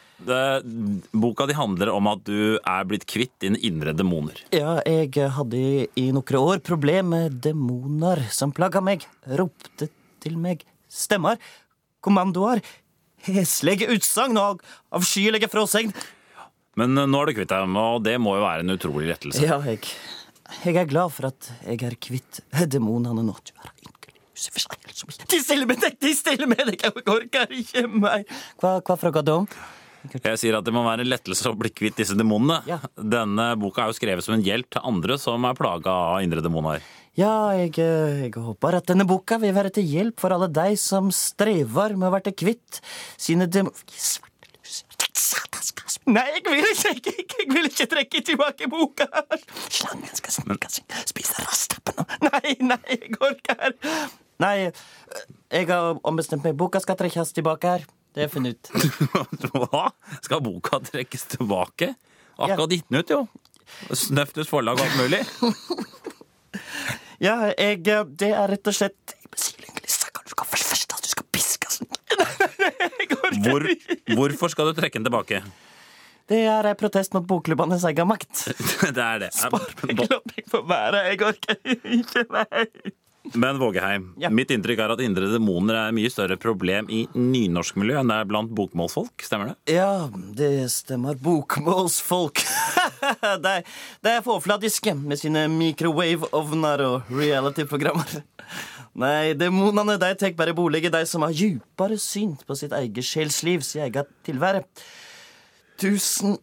[1.14, 4.40] Boka di handler om at du er blitt kvitt dine indre demoner.
[4.56, 9.06] Ja, jeg hadde i, noen år problem med demoner som plaga meg.
[9.38, 9.92] Ropte
[10.26, 11.38] til meg stemmer,
[12.06, 12.64] kommandoer,
[13.30, 15.94] heslige utsagn og avskyelige fråsegn.
[16.80, 19.44] Men eh, nå er du kvitt dem, og det må jo være en utrolig lettelse.
[19.46, 19.86] Ja, jeg,
[20.64, 23.36] jeg er glad for at jeg er kvitt demonene nå.
[23.46, 23.72] Du er
[24.36, 28.26] uforståelig som ikke De stiller med deg, de stiller med deg, jeg orker ikke mer.
[28.62, 29.50] Hva, hva fråga du om?
[30.14, 32.60] Jeg sier at det må være en lettelse å bli kvitt disse demonene.
[32.70, 32.78] Ja.
[32.94, 36.44] Denne boka er jo skrevet som en hjelp til andre som er plaga av indre
[36.46, 36.84] demoner.
[37.16, 40.76] Ja, jeg, eh, jeg håper at denne boka vil være til hjelp for alle de
[40.80, 42.82] som strever med å bli kvitt
[43.16, 43.48] sine
[45.16, 46.14] dem...
[46.14, 49.08] Nei, jeg vil ikke, jeg, jeg vil ikke trekke tilbake boka!
[49.70, 53.78] Slangen skal snike seg, spise rastappen og Nei, nei, jeg orker
[54.44, 54.56] Nei,
[55.54, 56.58] jeg har ombestemt meg.
[56.60, 57.86] Boka skal trekkes tilbake her.
[58.16, 58.92] Det er funnet ut.
[59.56, 59.86] Hva?
[60.24, 61.94] Skal boka trekkes tilbake?
[62.36, 63.22] Akkurat gitt den ut, jo.
[63.96, 65.24] Snøftus forlag og alt mulig.
[67.24, 67.84] Ja, jeg
[68.20, 70.65] Det er rett og slett Silenglista, kan du skal først
[73.46, 73.68] Hvor,
[74.18, 75.44] hvorfor skal du trekke den tilbake?
[76.26, 78.48] Det er en protest mot bokklubbenes egen makt.
[78.96, 79.32] Det er det.
[79.46, 81.04] La meg få være.
[81.12, 81.60] Jeg orker
[82.00, 82.70] ikke mer.
[83.34, 84.30] Men Vågeheim, Ja.
[84.30, 88.18] mitt inntrykk er at indre demoner er et mye større problem i nynorskmiljøet enn det
[88.22, 89.26] er blant bokmålsfolk.
[89.26, 89.74] Stemmer det?
[89.74, 91.18] Ja, det stemmer.
[91.18, 92.44] Bokmålsfolk.
[93.46, 93.56] de,
[94.06, 98.22] de er for overfladiske med sine microwave-ovner og reality-programmer.
[98.96, 103.04] Nei, demonene de tar bare bolig i de som har djupere syn på sitt eget
[103.04, 104.62] sjelsliv, sin egen tilvære.
[105.82, 106.38] Tusen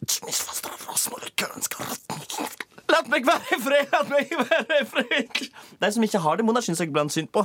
[2.93, 3.87] La meg være i fred!
[3.89, 5.39] La meg være i fred!
[5.81, 7.41] De som ikke har demoner, syns jeg blant synd på.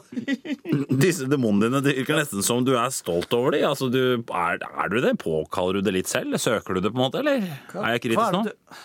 [1.04, 3.64] Disse demonene dine det virker nesten som du er stolt over dem.
[3.70, 5.14] Altså, du, er, er du det?
[5.22, 6.36] Påkaller du det litt selv?
[6.42, 7.22] Søker du det, på en måte?
[7.22, 8.42] Eller er jeg kritisk nå?
[8.44, 8.82] Hva er det du,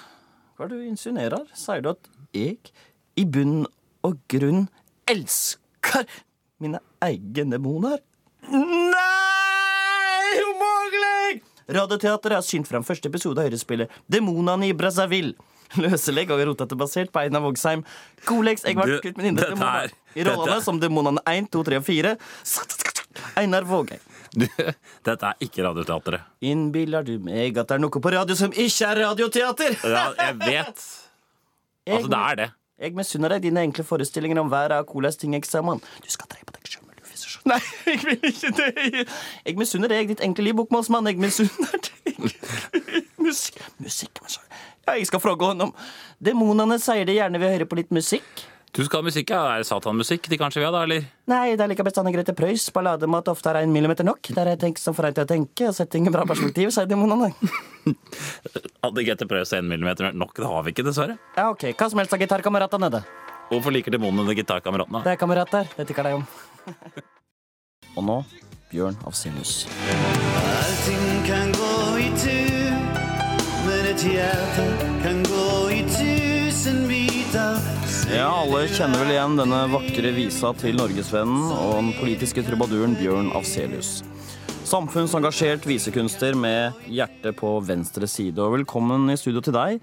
[0.61, 1.51] hva du insinuerer?
[1.65, 2.71] Sier du at jeg
[3.19, 3.65] i bunn
[4.07, 4.69] og grunn
[5.11, 5.62] elsker
[6.63, 7.99] mine egne demoner?
[8.51, 10.43] Nei!
[10.49, 11.41] Umulig!
[11.73, 15.33] Radioteateret har synt fram første episode av Høyrespillet Demonene i Brazzaville.
[15.79, 17.81] Løselegg og rotete basert på Einar Vågsheim.
[18.27, 19.87] Kolex Egvard var Kutt min indre demoner.
[19.89, 22.11] er- I rollene som demonene 1, 2, 3 og 4.
[23.41, 24.03] Einar Vågheim.
[24.33, 24.45] Du,
[25.05, 26.21] dette er ikke Radioteatret.
[26.45, 29.75] Innbiller du meg at det er noe på radio som ikke er radioteater?
[29.85, 30.85] Ja, jeg vet.
[31.83, 32.45] Altså, det er det.
[32.81, 35.79] Jeg misunner deg dine enkle forestillinger om været av hvordan ting er sammen.
[36.03, 36.79] Du skal drepe deg sjøl.
[37.45, 39.03] Nei, jeg vil ikke det.
[39.45, 41.09] Jeg misunner deg ditt enkle liv, bokmålsmann.
[41.11, 41.91] Jeg misunner deg
[43.23, 44.41] Musikk, musikk men så-
[44.87, 45.73] Ja, jeg skal fråge honom.
[46.23, 48.25] Demonene sier de gjerne vil høre på litt musikk.
[48.73, 49.41] Du skal ha musikk, ja.
[49.53, 51.03] Er det satanmusikk de kanskje vil ha, da, eller?
[51.29, 52.65] Nei, det er like bestandig Grete Preus.
[52.73, 54.31] Ballade om at ofte er en millimeter nok.
[54.33, 56.89] Der jeg tenker som får deg til å tenke og setter ingen bra perspektiv, sier
[56.89, 57.29] demonene.
[58.81, 60.33] Hadde Grete Preus en millimeter nok?
[60.39, 61.19] Det har vi ikke, dessverre.
[61.37, 61.67] Ja, ok.
[61.77, 63.03] Hva som helst av gitarkameratene nede.
[63.51, 65.03] Hvorfor liker demonene gitarkameratene?
[65.05, 65.69] Det er kamerater.
[65.77, 66.25] Det tykker de om.
[67.99, 68.19] og nå
[68.73, 69.67] Bjørn Afsenius.
[70.49, 72.83] Allting kan gå i tur,
[73.69, 74.69] men et hjerte
[75.05, 75.42] kan gå.
[78.11, 83.29] Ja, alle kjenner vel igjen denne vakre visa til norgesvennen og den politiske trubaduren Bjørn
[83.37, 84.01] Afselius.
[84.67, 88.41] Samfunnsengasjert visekunster med hjertet på venstre side.
[88.43, 89.79] Og velkommen i studio til deg,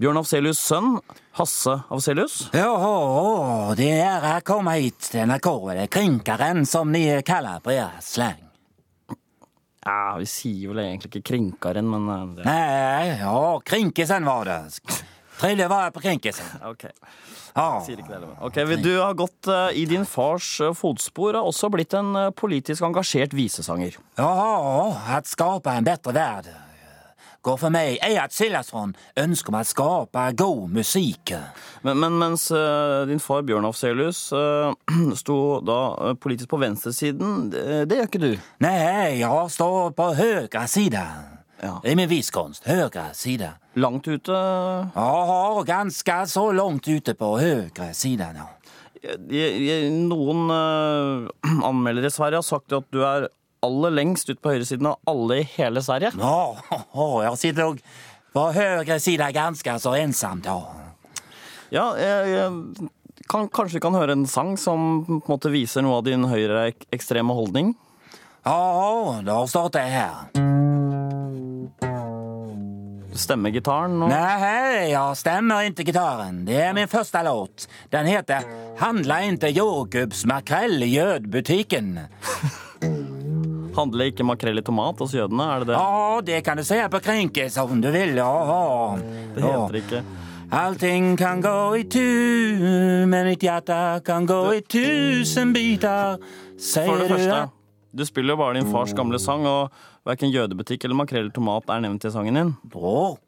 [0.00, 0.96] Bjørn Afselius' sønn,
[1.38, 2.38] Hasse Afselius.
[2.56, 8.00] Jaha, det er jeg komma hit til NRK, eller krinkaren som ni kaller på er
[8.04, 8.40] slang.
[9.84, 12.46] Ja, vi sier vel egentlig ikke krinkeren, men eh, det.
[12.48, 15.02] Nei, ja, krinkisen var det.
[15.40, 16.46] Trevligt var på krinkisen.
[16.64, 16.84] Ok,
[17.56, 17.82] Ja.
[17.86, 18.36] sier ikke det heller.
[18.40, 22.16] Ok, vi- Du har gått eh, i din fars eh, fotspor og også blitt en
[22.16, 23.96] eh, politisk engasjert visesanger.
[24.16, 26.44] Ja, att skapa en bättre värld
[27.42, 31.32] går för mig är att skiljas från önskan om att skapa god musik.
[31.82, 34.72] Men, men mens eh, din far Bjørn Afselius eh,
[35.14, 38.38] sto da eh, politisk på venstresiden, det, det gjør ikke du.
[38.58, 41.33] Nej, jag står på högra sidan.
[41.62, 41.78] Ja.
[41.84, 43.52] er min viskonst, Høyre side.
[43.76, 44.32] Langt ute.
[44.94, 48.26] Ja, ganske så langt ute på høyre side.
[48.34, 48.46] Ja.
[49.28, 51.28] Jeg- jeg- Noen uh,
[51.68, 53.28] anmeldere i Sverige har sagt at du er
[53.64, 56.12] aller lengst ut på høyresiden av alle i hele Sverige.
[56.18, 56.54] Ja,
[57.28, 57.80] jeg sitter nog
[58.34, 60.60] på høyre side ganske så ensomt, Ja.
[61.72, 62.88] Ja, jeg, jeg,
[63.30, 66.22] kan, Kanskje vi kan høre en sang som på en måte viser noe av din
[66.28, 67.72] høyreekstreme holdning?
[68.44, 70.83] Ja, da starter jeg startar
[73.44, 74.08] jag gitaren nå?
[74.08, 76.42] Nei, jeg stemmer ikke gitaren.
[76.48, 77.68] Det er min første låt.
[77.92, 78.46] Den heter
[78.80, 81.98] Handla inte jordgubbs makrell i jødbutikken'.
[83.74, 85.46] Handler ikke makrell i tomat hos jødene?
[85.50, 85.78] Er det det?
[85.78, 88.16] Ja, det kan du se på Krinkes om du vil.
[88.16, 88.98] Ja,
[89.34, 90.04] Det heter ikke.
[90.54, 96.20] Allting kan gå i tu, men mitt hjerte kan gå i tusen biter,
[96.58, 96.90] sier du.
[96.92, 97.40] For det første,
[97.94, 99.72] du spiller jo bare din fars gamle sang, og
[100.08, 102.54] verken jødebutikk eller makrell i tomat er nevnt i sangen din.
[102.70, 103.18] Bror.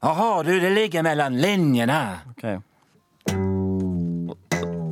[0.00, 2.00] Hva har du, det ligger mellom linjene.
[2.32, 2.44] Ok.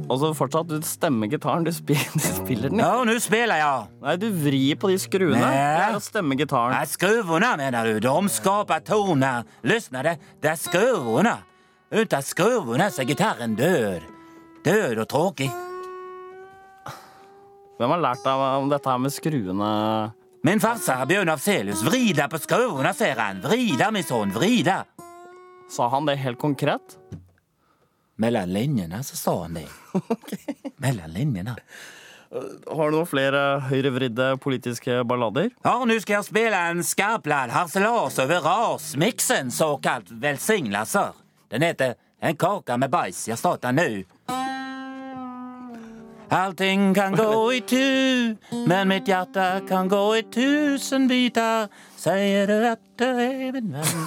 [0.08, 2.88] Og så fortsatt, du stemmer gitaren, du spiller, du spiller den ikke.
[2.88, 3.88] Ja, nå spiller jeg.
[4.04, 5.40] Nei, du vrir på de skruene.
[5.40, 5.52] Nei.
[5.52, 6.74] Det er å stemme gitaren.
[6.76, 8.00] Nei, skruene, mener du?
[8.04, 9.48] De skaper toner.
[9.68, 11.36] Lysner det, det er skruvorna.
[11.92, 14.04] Uten skruene så er gitarren død.
[14.64, 15.48] Død og tråkig.
[17.78, 19.72] Hvem har lært deg om dette her med skruene?
[20.42, 23.40] Min farsa, Björn Afzelius, vrida på skruvene, ser han.
[23.42, 24.84] Vrida, min sønn, vrida.
[25.70, 26.96] Sa han det helt konkret?
[28.16, 29.66] Mellan linjene så sa han det.
[30.76, 31.56] Mellan linjene.
[32.30, 35.48] Har du noen flere høyrevridde politiske ballader?
[35.64, 41.16] Ja, nå skal jeg spille en skarpladd harselas over rasmiksen, såkalt velsignelser.
[41.50, 43.28] Den heter En kaka med bajs.
[43.28, 43.84] Jeg starter nå.
[46.30, 48.36] Allting kan gå i tu,
[48.68, 51.70] men mitt hjerte kan gå i tusen biter.
[51.96, 54.02] Sier du at du er min venn,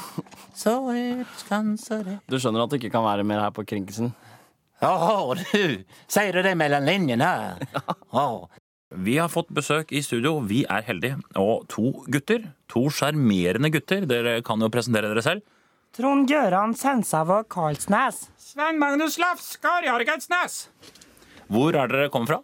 [0.54, 3.66] så er det kanskje det Du skjønner at det ikke kan være mer her på
[3.66, 4.14] Krenkesen?
[4.86, 5.82] Åh, du.
[6.10, 7.66] Sier du det mellom linjene her?
[8.92, 10.42] Vi har fått besøk i studio.
[10.44, 11.18] Vi er heldige.
[11.40, 12.50] Og to gutter.
[12.74, 14.04] To sjarmerende gutter.
[14.06, 15.46] Dere kan jo presentere dere selv.
[15.96, 18.26] Trond-Gøran Sensavåg Karlsnes.
[18.40, 20.66] Svein Magnus Lafskar Jargeidsnes.
[21.52, 22.40] Hvor er dere kommet fra?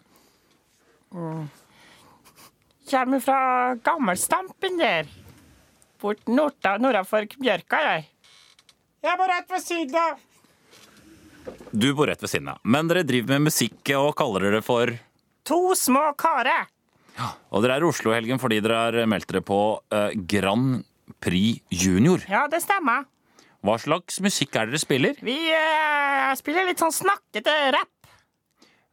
[2.91, 3.39] Kommer fra
[3.83, 5.07] Gammelstampen der.
[6.01, 8.07] Bort norda, nordafor Bjørka, jeg.
[9.07, 10.19] Jeg bor rett ved siden av.
[11.71, 12.59] Du bor rett ved siden av.
[12.67, 14.91] Men dere driver med musikk og kaller dere for
[15.47, 16.67] To små karer.
[17.49, 19.59] Og dere er i Oslo i helgen fordi dere har meldt dere på
[19.95, 20.81] eh, Grand
[21.23, 22.25] Prix Junior.
[22.29, 23.07] Ja, det stemmer.
[23.65, 25.21] Hva slags musikk er det dere spiller?
[25.23, 27.96] Vi eh, spiller litt sånn snakkete rapp.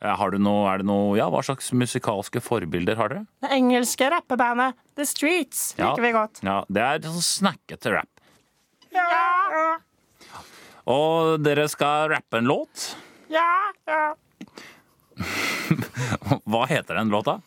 [0.04, 3.26] Eh, Har du noe, er det noe, ja, Hva slags musikalske forbilder har dere?
[3.40, 5.90] Det engelske rappebandet The Streets Ja.
[5.94, 6.42] liker vi godt.
[6.44, 8.10] Ja, Det er sånn snakkete rap.
[8.92, 9.06] Ja,
[9.50, 9.78] ja,
[10.86, 12.94] Og dere skal rappe en låt.
[13.32, 13.72] ja.
[13.88, 14.14] ja.
[16.44, 17.40] Hva heter den låta?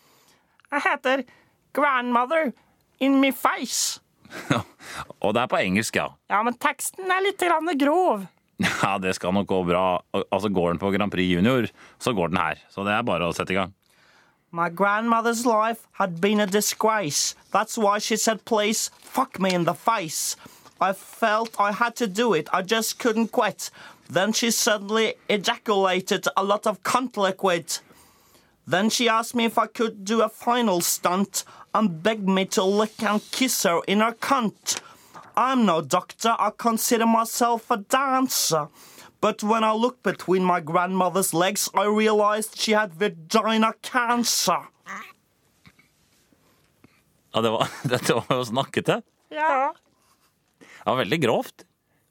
[0.70, 1.22] Den heter
[1.76, 2.52] Grandmother
[2.98, 4.00] in me face.
[5.22, 6.08] Og det er på engelsk, ja.
[6.32, 8.26] Ja, men teksten er litt grann grov.
[8.58, 10.02] Ja, Det skal nok gå bra.
[10.30, 11.68] Altså Går den på Grand Prix Junior,
[11.98, 12.58] så går den her.
[12.70, 13.74] Så det er bare å sette i gang.
[14.50, 17.36] My grandmother's life had been a disgrace.
[17.52, 20.36] That's why she said, please, fuck me in the face.
[20.80, 22.48] I felt I had to do it.
[22.52, 23.70] I just couldn't quit.
[24.08, 27.78] Then she suddenly ejaculated a lot of cunt liquid.
[28.66, 31.44] Then she asked me if I could do a final stunt
[31.74, 34.80] and begged me to lick and kiss her in her cunt.
[35.38, 38.66] I'm no doctor, I consider myself a dancer.
[39.20, 44.58] But when I looked between my grandmother's legs, I realized she had vagina cancer.
[47.34, 49.02] Ja, det var, Dette var jo snakkete.
[49.30, 49.74] Ja,
[50.58, 51.64] Det var veldig grovt.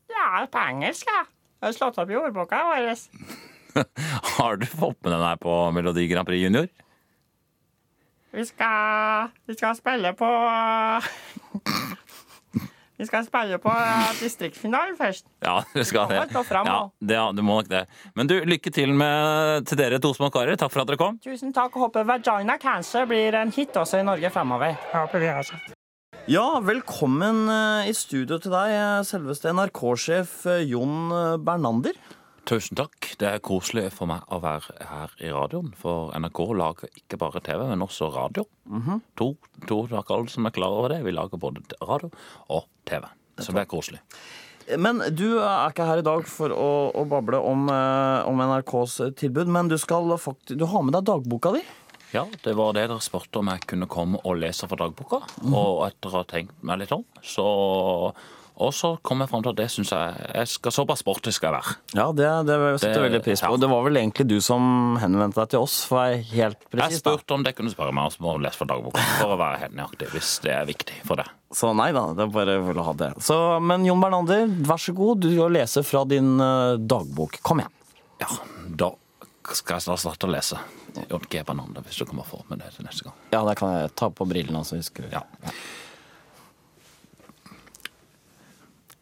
[0.09, 1.25] ja på engelsk, ja.
[1.61, 2.89] Jeg har slått opp i ordboka vår.
[4.37, 6.67] Har du fått med den her på Melodi Grand Prix Junior?
[8.31, 10.29] Vi skal, vi skal spille på
[12.97, 13.71] Vi skal spille på
[14.17, 15.27] distriktsfinalen først.
[15.45, 16.23] Ja, det skal det.
[16.33, 17.83] Ja, det, du må nok det.
[18.17, 20.57] Men du, lykke til med, til dere to små karer.
[20.57, 21.19] Takk for at dere kom.
[21.21, 24.73] Tusen takk, og håper Vagina Cancer blir en hit også i Norge fremover.
[24.95, 25.59] Håper vi altså.
[26.27, 31.95] Ja, velkommen eh, i studio til deg, eh, selveste NRK-sjef eh, Jon eh, Bernander.
[32.47, 33.09] Tusen takk.
[33.19, 35.73] Det er koselig for meg å være her i radioen.
[35.75, 38.45] For NRK lager ikke bare TV, men også radio.
[39.19, 39.33] To,
[39.67, 41.01] to takk alle som er klar over det.
[41.03, 42.07] Vi lager både radio
[42.47, 43.03] og TV.
[43.43, 43.99] Så det er koselig.
[44.79, 48.97] Men du er ikke her i dag for å, å bable om, eh, om NRKs
[49.19, 51.61] tilbud, men du skal du har med deg dagboka di.
[52.17, 55.21] Ja, det var det dere spurte om jeg kunne komme og lese fra dagboka.
[55.51, 57.45] Og etter å ha tenkt meg litt om, så
[58.57, 61.51] Og så kom jeg fram til at det syns jeg jeg skal Såpass sporty skal
[61.51, 61.75] jeg være.
[61.99, 63.51] Ja, det, det setter veldig pris på.
[63.53, 63.59] ja.
[63.61, 67.03] Det var vel egentlig du som henvendte deg til oss, for Jeg helt helt Jeg
[67.03, 69.05] spurte om det kunne spørre meg om å lese fra dagboka.
[69.19, 71.29] For å være helt nøyaktig, hvis det er viktig for deg.
[71.53, 73.13] Så nei da, det er bare å ha det.
[73.23, 77.37] Så, men Jon Bernander, vær så god, du skal lese fra din eh, dagbok.
[77.45, 77.75] Kom igjen.
[78.25, 78.33] Ja,
[78.81, 78.95] da
[79.55, 80.59] skal jeg snart starte å lese.
[81.07, 81.43] G.
[81.45, 83.15] Bernander, hvis du kommer få med det til neste gang.
[83.31, 85.13] Ja, da kan jeg ta på brillene, så husker du.
[85.13, 85.23] Ja.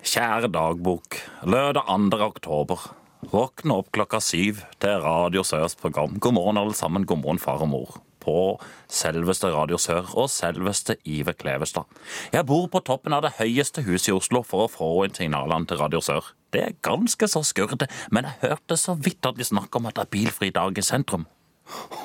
[0.05, 1.17] Kjære dagbok.
[1.49, 2.21] Lørdag 2.
[2.27, 2.83] oktober.
[3.31, 6.19] Våkne opp klokka syv til Radio Sørs program.
[6.21, 7.07] God morgen, alle sammen.
[7.09, 7.95] God morgen, far og mor.
[8.21, 11.89] På selveste Radio Sør og selveste Ive Klevestad.
[12.33, 15.65] Jeg bor på toppen av det høyeste huset i Oslo for å få inn signalene
[15.69, 16.33] til Radio Sør.
[16.55, 19.97] Det er ganske så skurrete, men jeg hørte så vidt at de snakka om at
[19.99, 21.25] det er bilfri dag i sentrum.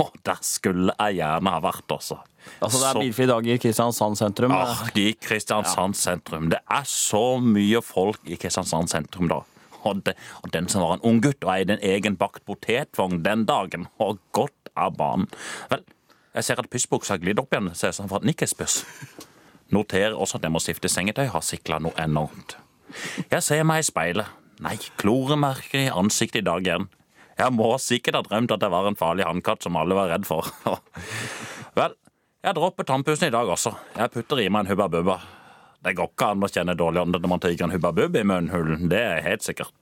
[0.01, 2.17] Å, der skulle jeg gjerne ha vært, altså.
[2.65, 4.51] Altså, det er Så- bilfri dag i Kristiansand sentrum.
[4.57, 6.49] Ja, I Kristiansand sentrum.
[6.49, 9.43] Det er så mye folk i Kristiansand sentrum da.
[9.85, 13.23] Og, det, og den som var en ung gutt og eide en egen bakt potetvogn
[13.25, 15.29] den dagen, og godt av banen.
[15.71, 15.85] Vel,
[16.35, 18.85] jeg ser at pysbuksa har glidd opp igjen, ser ut som ikke er spøss.
[19.73, 22.57] Noterer også at jeg må skifte sengetøy, har sikla noe enormt.
[23.31, 24.27] Jeg ser meg i speilet.
[24.61, 26.89] Nei, kloremerker i ansiktet i dag igjen.
[27.41, 30.27] Jeg må sikkert ha drømt at det var en farlig hannkatt som alle var redd
[30.29, 30.51] for.
[31.79, 31.95] Vel,
[32.45, 33.73] jeg dropper tannpussen i dag også.
[33.97, 35.17] Jeg putter i meg en Hubba Bubba.
[35.81, 38.29] Det går ikke an å kjenne dårlig ånde når man tar en Hubba Bubba i
[38.29, 38.85] munnhulen.
[38.93, 39.73] Det er helt sikkert.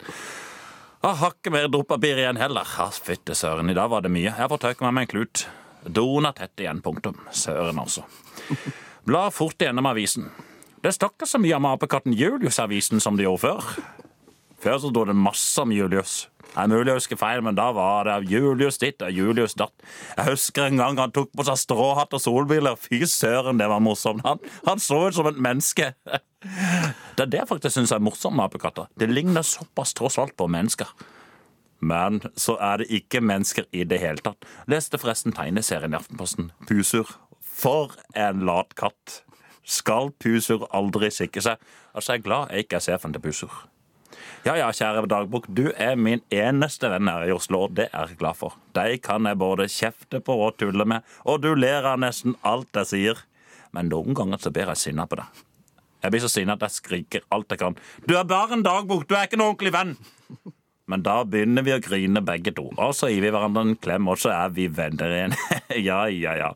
[1.02, 2.66] Jeg har ikke mer dopapir igjen heller.
[2.78, 4.30] Ja, Fytte søren, i dag var det mye.
[4.30, 5.44] Jeg får tørke meg med en klut.
[5.86, 7.18] Doen er tett igjen, punktum.
[7.34, 8.06] Søren, altså.
[9.08, 10.30] Blar fort igjennom avisen.
[10.82, 13.70] Det står ikke så mye om apekatten Julius-avisen som det gjorde før.
[14.62, 16.26] Før så dro det masse om Julius.
[16.48, 19.74] Det er mulig jeg husker feil, men da var det Julius ditt og Julius datt.
[20.16, 22.78] Jeg husker en gang han tok på seg stråhatt og solbriller.
[22.80, 24.24] Fy søren, det var morsomt.
[24.26, 25.92] Han, han så ut som et menneske.
[27.18, 28.86] Det er det jeg faktisk syns er morsomt med apekatter.
[28.94, 30.86] Det ligner såpass tross alt på mennesker.
[31.82, 34.46] Men så er det ikke mennesker i det hele tatt.
[34.70, 36.52] Leste forresten tegneserien i Aftenposten.
[36.70, 37.10] Pusur.
[37.42, 39.24] For en lat katt.
[39.66, 41.66] Skal Pusur aldri sikre seg?
[41.90, 43.58] Altså, jeg er glad jeg ikke er sjefen til Pusur.
[44.46, 48.12] Ja ja, kjære dagbok, du er min eneste venn her i Oslo, og det er
[48.12, 48.56] jeg glad for.
[48.76, 52.70] De kan jeg både kjefte på og tulle med, og du ler av nesten alt
[52.80, 53.24] jeg sier.
[53.76, 55.44] Men noen ganger så blir jeg sinna på deg.
[56.02, 57.76] Jeg blir så sinna at jeg skriker alt jeg kan.
[58.06, 59.96] Du er bare en dagbok, du er ikke noen ordentlig venn.
[60.88, 64.08] Men da begynner vi å grine begge to, og så gir vi hverandre en klem,
[64.08, 65.34] og så er vi venner igjen.
[65.88, 66.48] ja, ja, ja.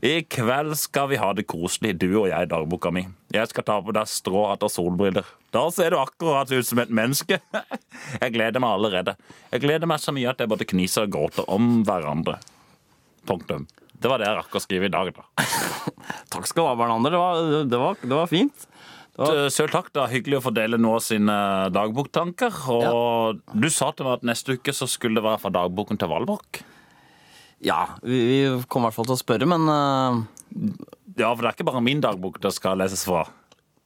[0.00, 3.04] I kveld skal vi ha det koselig, du og jeg, dagboka mi.
[3.34, 5.28] Jeg skal ta på deg stråhatt og solbriller.
[5.52, 7.42] Da ser du akkurat ut som et menneske.
[8.22, 9.18] jeg gleder meg allerede.
[9.52, 12.40] Jeg gleder meg så mye at jeg både kniser og gråter om hverandre.
[13.28, 13.68] Punktum.
[14.00, 15.44] Det var det jeg rakk å skrive i dag, da.
[16.32, 17.12] Takk skal du ha, Bernander.
[17.12, 18.66] Det var, det var, det var fint.
[19.14, 19.92] Selv takk.
[19.94, 21.36] Det er hyggelig å få dele av sine
[21.74, 22.56] dagboktanker.
[22.72, 26.10] Og du sa til meg at neste uke så skulle det være fra dagboken til
[26.10, 26.64] Valborg.
[27.64, 30.24] Ja, vi, vi kommer i hvert fall til å spørre, men uh...
[31.14, 33.22] Ja, for det er ikke bare min dagbok det skal leses fra.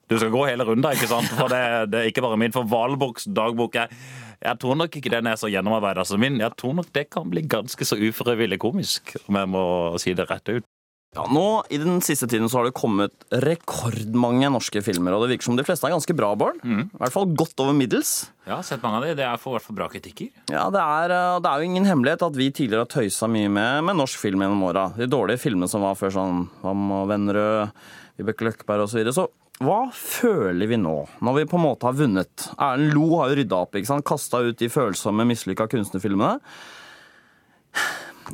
[0.09, 1.29] Du skal gå hele runda, ikke sant?
[1.37, 1.61] For det,
[1.93, 2.55] det er ikke bare min.
[2.55, 3.93] For Valborgs dagbok er
[4.41, 6.41] Jeg tror nok ikke den er så gjennomarbeida som min.
[6.41, 9.65] Jeg tror nok det kan bli ganske så ufrivillig komisk, om jeg må
[10.01, 10.69] si det rett ut.
[11.17, 15.33] Ja, nå i den siste tiden så har det kommet rekordmange norske filmer, og det
[15.33, 16.61] virker som de fleste er ganske bra, Bård.
[16.63, 18.29] I hvert fall godt over middels.
[18.45, 19.17] Jeg har sett mange av de.
[19.19, 20.29] Det er for hvert fall bra kritikker.
[20.53, 23.49] Ja, det er, eh, det er jo ingen hemmelighet at vi tidligere har tøysa mye
[23.49, 24.87] med, med norsk film gjennom åra.
[24.97, 27.75] De dårlige filmene som var før sånn Vam og Vennerød,
[28.21, 28.93] Vibeke Løkkeberg osv.
[28.93, 29.17] Så, videre.
[29.17, 29.29] så
[29.65, 30.95] hva føler vi nå,
[31.25, 32.45] når vi på en måte har vunnet?
[32.55, 34.07] Erlend Lo har jo rydda opp, ikke sant?
[34.07, 36.37] kasta ut de følsomme, mislykka kunstnerfilmene.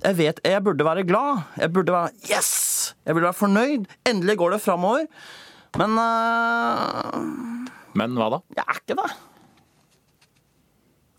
[0.02, 1.44] Jeg vet, jeg burde være glad.
[1.60, 2.94] Jeg burde være Yes!
[3.04, 3.86] Jeg burde være fornøyd.
[4.08, 5.06] Endelig går det framover.
[5.78, 8.40] Men uh, Men hva da?
[8.56, 9.08] jeg er ikke det.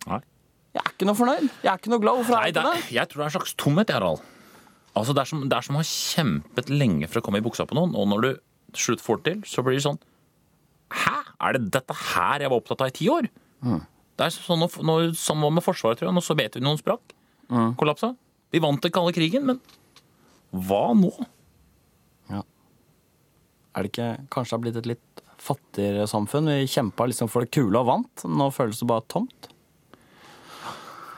[0.06, 0.22] Nei.
[0.76, 1.46] Jeg er ikke noe fornøyd.
[1.64, 2.20] Jeg er ikke noe glad.
[2.20, 2.84] Hvorfor er jeg ikke det?
[2.98, 4.24] jeg tror det er en slags tomhet, jeg, Harald.
[4.96, 7.66] Altså, det, er som, det er som har kjempet lenge for å komme i buksa
[7.68, 8.30] på noen, og når du
[8.76, 10.00] til slutt får det til, så blir det sånn
[10.96, 11.16] Hæ?
[11.44, 13.28] Er det dette her jeg var opptatt av i ti år?
[14.16, 16.16] Det er sånn når, når, sånn var med Forsvaret, tror jeg.
[16.16, 17.16] Når Sovjetunionen sprakk.
[17.80, 18.14] Kollapsa.
[18.56, 19.60] Vi vant den kalde krigen, men
[20.56, 21.12] hva nå?
[23.76, 26.48] Er det ikke kanskje det har blitt et litt fattigere samfunn?
[26.48, 28.24] Vi kjempa liksom for det kule og vant.
[28.24, 29.50] Nå føles det bare tomt.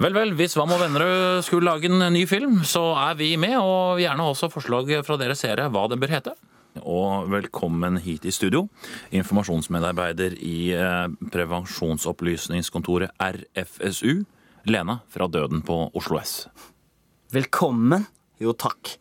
[0.02, 3.56] Vel, vel, hvis Vam og Vennerød skulle lage en ny film, så er vi med,
[3.58, 6.34] og gjerne også forslag fra dere seere hva den bør hete.
[6.82, 8.68] Og velkommen hit i studio,
[9.18, 14.22] informasjonsmedarbeider i eh, prevensjonsopplysningskontoret RFSU,
[14.70, 16.36] Lena fra Døden på Oslo S.
[17.34, 18.06] Velkommen?
[18.40, 18.94] Jo, takk.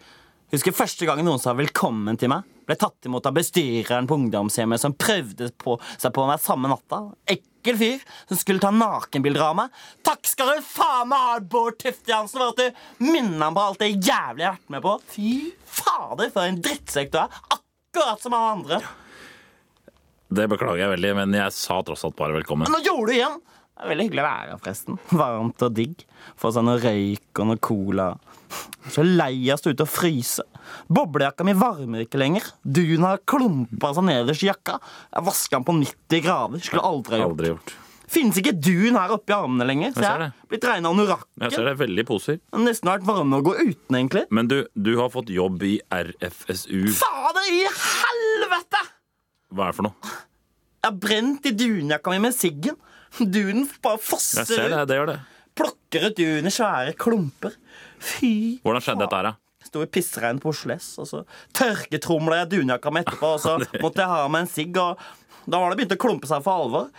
[0.51, 2.47] Husker første gangen noen sa velkommen til meg?
[2.67, 7.05] Ble tatt imot av bestyreren på ungdomshjemmet som prøvde på seg på meg samme natta.
[7.31, 9.79] Ekkel fyr som skulle ta nakenbilder av meg.
[10.07, 13.67] Takk skal du faen meg ha, Bård Tufte Jansen, for at du minner ham på
[13.69, 14.97] alt det jævlig jeg har vært med på.
[15.15, 15.33] Fy
[15.79, 17.43] fader, for en drittsekk du er.
[17.61, 18.81] Akkurat som alle andre.
[20.35, 22.67] Det beklager jeg veldig, men jeg sa tross alt bare velkommen.
[22.67, 23.39] Men nå gjorde du igjen!
[23.77, 24.99] Det er veldig hyggelig å være her, forresten.
[25.21, 26.05] Varmt og digg.
[26.41, 28.07] Få seg noe røyk og noe cola.
[28.89, 30.45] Så lei av å stå ute og fryse.
[30.89, 32.47] Boblejakka mi varmer ikke lenger.
[32.65, 34.79] Dun har klumpa seg nederst i jakka.
[35.13, 36.63] Jeg vaska den på 90 grader.
[36.65, 37.35] Skulle aldri ha gjort.
[37.37, 37.75] Aldri gjort.
[38.07, 39.93] Finnes ikke dun her oppi armene lenger.
[39.97, 40.29] Så Jeg det.
[40.49, 41.65] blitt regna Jeg ser anorakken.
[41.67, 42.37] det veldig poser.
[42.39, 44.25] Det har nesten vært varme å gå uten, egentlig.
[44.31, 46.87] Men du, du har fått jobb i RFSU.
[46.95, 48.83] Fader i helvete!
[49.53, 50.15] Hva er det for noe?
[50.87, 52.79] Jeg har brent i dunjakka mi med siggen.
[53.21, 54.89] Dunen bare fosser Jeg ser det, ut.
[54.91, 55.19] det gjør det.
[55.57, 57.55] Plukker ut dun i svære klumper.
[58.03, 58.33] Fy
[58.65, 59.35] Hvordan skjedde dette her, da?
[59.67, 61.23] Sto i pissregn på Oslo S, og så
[61.57, 65.01] tørketromla jeg dunjakka mi etterpå, og så måtte jeg ha meg en sigg, og
[65.47, 66.91] da var det begynt å klumpe seg for alvor.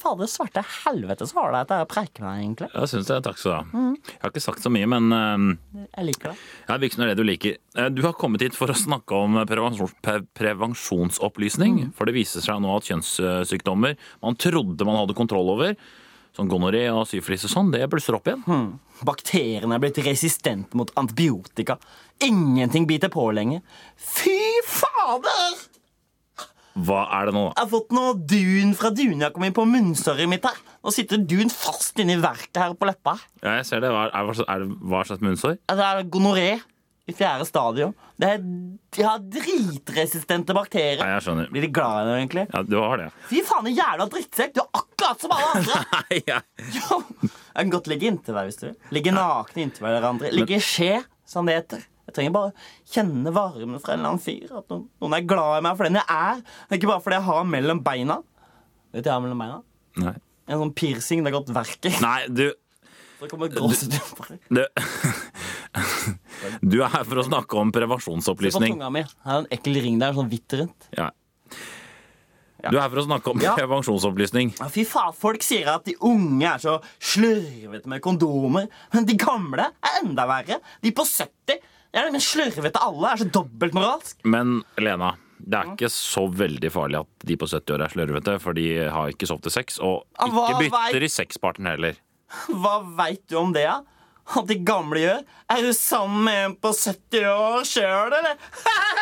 [0.00, 2.68] Fader, svarte helvete, så var det at jeg preiker meg, egentlig.
[2.72, 3.18] Jeg syns det.
[3.26, 3.92] Takk skal du ha.
[4.08, 6.36] Jeg har ikke sagt så mye, men uh, Jeg liker det.
[6.68, 7.58] Ja, virker som det du liker.
[7.76, 11.90] Eh, Du har kommet hit for å snakke om prevensjons pre prevensjonsopplysning.
[11.96, 15.74] For det viser seg nå at kjønnssykdommer man trodde man hadde kontroll over,
[16.32, 18.78] som gonoré og syfilis og sånn, det blusser opp igjen.
[19.04, 21.76] Bakteriene er blitt resistente mot antibiotika.
[22.24, 23.60] Ingenting biter på lenger.
[24.00, 25.58] Fy fader!
[26.72, 27.52] Hva er det nå, da?
[27.58, 30.58] Jeg har fått noe dun fra dunjakka mi på munnsåret mitt her.
[30.82, 33.18] Nå sitter dun fast inni verket her på leppa.
[33.42, 33.90] Ja, jeg ser det.
[33.92, 35.58] Hva er, er, det hva slags munnsår?
[35.68, 36.52] Det er gonoré.
[37.10, 37.92] i fjerde stadium.
[38.16, 38.42] Det er,
[38.94, 41.00] de har dritresistente bakterier.
[41.02, 41.48] Nei, jeg skjønner.
[41.52, 42.44] Blir de glad i det, egentlig?
[42.54, 43.08] Ja, du har det.
[43.28, 44.54] Fy faen, en jævla drittsekk!
[44.54, 45.80] Du er akkurat som alle andre!
[45.96, 46.38] Nei, ja.
[46.78, 47.00] Jo.
[47.18, 48.76] Jeg kan godt ligge inntil deg hvis du vil.
[48.94, 50.30] Ligge nakne inntil hverandre.
[50.32, 50.92] Ligge i skje,
[51.28, 51.82] som det heter.
[52.12, 52.52] Jeg trenger bare
[52.92, 54.50] kjenne varmen fra en eller annen fyr.
[54.60, 56.42] At noen, er glad i meg for den jeg er.
[56.76, 58.18] Ikke bare fordi jeg har mellom beina.
[58.92, 59.62] Vet du hva jeg har mellom beina?
[60.02, 60.14] Nei.
[60.52, 61.94] En sånn piercing det har gått verk i.
[62.04, 62.44] Nei, du
[63.22, 64.60] Så kommer gråset ut på Du,
[66.74, 68.74] du er her for å snakke om på prevensjonsopplysning.
[68.76, 69.04] tunga mi.
[69.24, 70.88] Her er en ekkel ring der, sånn hvitt rundt.
[70.98, 71.08] Ja.
[72.62, 73.54] Du er her for å snakke om Ja.
[73.58, 74.52] prevensjonsopplysning.
[74.60, 78.68] Ja, fy faen, Folk sier at de unge er så slurvete med kondomer.
[78.92, 80.60] Men de gamle er enda verre.
[80.82, 81.58] De på 70
[82.00, 83.10] er de slurvete alle.
[83.12, 84.22] Er så dobbeltmoralsk.
[84.24, 85.12] Men Lena,
[85.42, 88.66] det er ikke så veldig farlig at de på 70 år er slørvete, for de
[88.94, 91.98] har ikke sovet til sex, og Ah, ikke bytter i sexparten heller.
[92.48, 93.80] Hva veit du om det, da?
[94.38, 95.24] At de gamle gjør?
[95.50, 98.38] Er du sammen med en på 70 år sjøl, eller?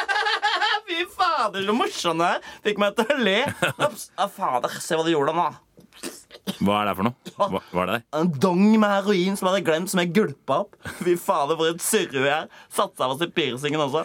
[0.89, 2.41] Fy fader, så morsom du er.
[2.65, 3.37] Fikk meg til å le.
[4.21, 5.45] Ah, fader, se hva du gjorde nå.
[6.61, 7.33] Hva er det for noe?
[7.37, 7.99] Hva, hva er det?
[8.19, 10.77] En dong med heroin som jeg hadde glemt, som jeg gulpa opp.
[11.01, 12.47] Fy fader, for et surre jeg er.
[12.73, 14.05] Satsa på i piercingen også.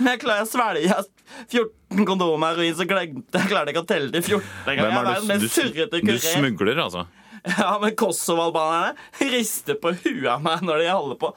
[0.00, 1.06] Men jeg klarer å svelge jeg har
[1.46, 5.30] 14 kondomer med heroin, så glemte jeg klarte ikke å telle til 14 engang.
[5.40, 7.06] Du, du smugler, altså?
[7.44, 11.32] Ja, men Kosovo-albanerne rister på huet av meg når de holder på.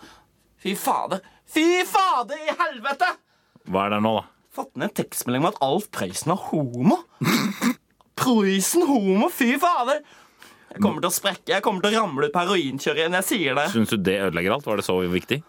[0.63, 1.23] Fy fader.
[1.53, 3.09] Fy fader i helvete!
[3.69, 4.25] Hva er det nå, da?
[4.53, 6.99] Fått ned en tekstmelding om at Alf Prøysen er homo.
[8.19, 10.03] Prøysen homo, fy fader!
[10.73, 11.49] Jeg kommer til å sprekke.
[11.51, 13.17] Jeg kommer til å ramle ut på heroinkjøret.
[13.19, 13.67] Jeg sier det.
[13.73, 14.65] Syns du det ødelegger alt?
[14.65, 15.43] Var det så viktig?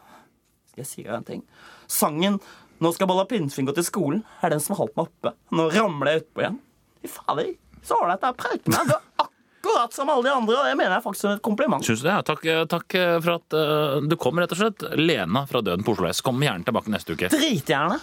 [0.68, 1.43] Skal Jeg si deg en ting.
[1.89, 2.41] Sangen
[2.83, 5.33] 'Nå skal Balla Pinnsvin gå til skolen' er den som holdt meg oppe.
[5.55, 6.59] Nå ramler jeg utpå igjen.
[7.01, 7.55] Fy fader,
[7.87, 8.91] så ålreit det er å preike med.
[8.91, 11.87] Du er akkurat som alle de andre, og det mener jeg faktisk som et kompliment.
[11.87, 12.18] Synes du det?
[12.27, 12.45] Takk,
[12.75, 14.85] takk for at uh, du kom, rett og slett.
[14.99, 16.20] Lena fra Døden på Oslo S.
[16.20, 17.31] Kom gjerne tilbake neste uke.
[17.33, 18.03] Dritgjerne.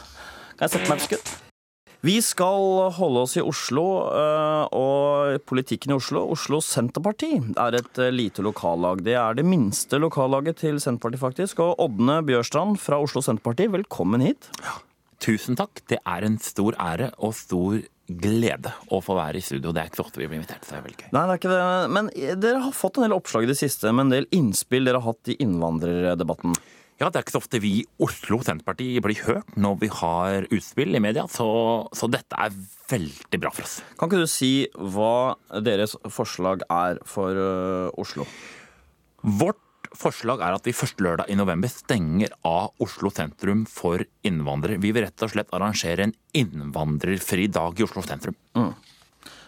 [0.56, 1.51] Kan jeg sette meg et skudd?
[2.02, 6.24] Vi skal holde oss i Oslo øh, og politikken i Oslo.
[6.34, 9.04] Oslo Senterparti er et øh, lite lokallag.
[9.06, 11.62] Det er det minste lokallaget til Senterpartiet, faktisk.
[11.62, 14.50] Og Ådne Bjørstrand fra Oslo Senterparti, velkommen hit.
[15.22, 15.84] Tusen takk.
[15.94, 17.78] Det er en stor ære og stor
[18.10, 19.70] glede å få være i studio.
[19.70, 21.10] Det er ikke så ofte vi blir invitert, så det er veldig gøy.
[21.14, 21.64] Nei, det er ikke det.
[22.00, 24.90] Men eh, dere har fått en del oppslag i det siste med en del innspill
[24.90, 26.58] dere har hatt i innvandrerdebatten.
[27.02, 30.46] Ja, det er ikke så ofte vi i Oslo Senterparti blir hørt når vi har
[30.54, 31.48] utspill i media, så,
[31.98, 32.54] så dette er
[32.92, 33.80] veldig bra for oss.
[33.98, 35.34] Kan ikke du si hva
[35.66, 38.28] deres forslag er for øh, Oslo?
[39.26, 44.78] Vårt forslag er at vi første lørdag i november stenger av Oslo sentrum for innvandrere.
[44.86, 48.38] Vi vil rett og slett arrangere en innvandrerfri dag i Oslo sentrum.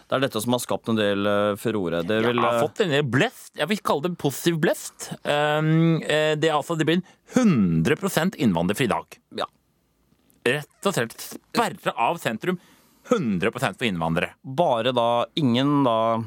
[0.04, 2.02] Det er dette som har skapt en del øh, furore.
[2.04, 3.54] Det Jeg har øh, fått en del blest.
[3.56, 5.08] Jeg vil kalle det positiv blest.
[5.22, 9.18] Um, eh, det, er altså, det blir en 100 innvandrerfri dag.
[9.40, 9.48] Ja.
[10.44, 12.60] Rett og slett sperre av sentrum
[13.08, 14.34] 100% for innvandrere.
[14.42, 16.22] bare da ingen, da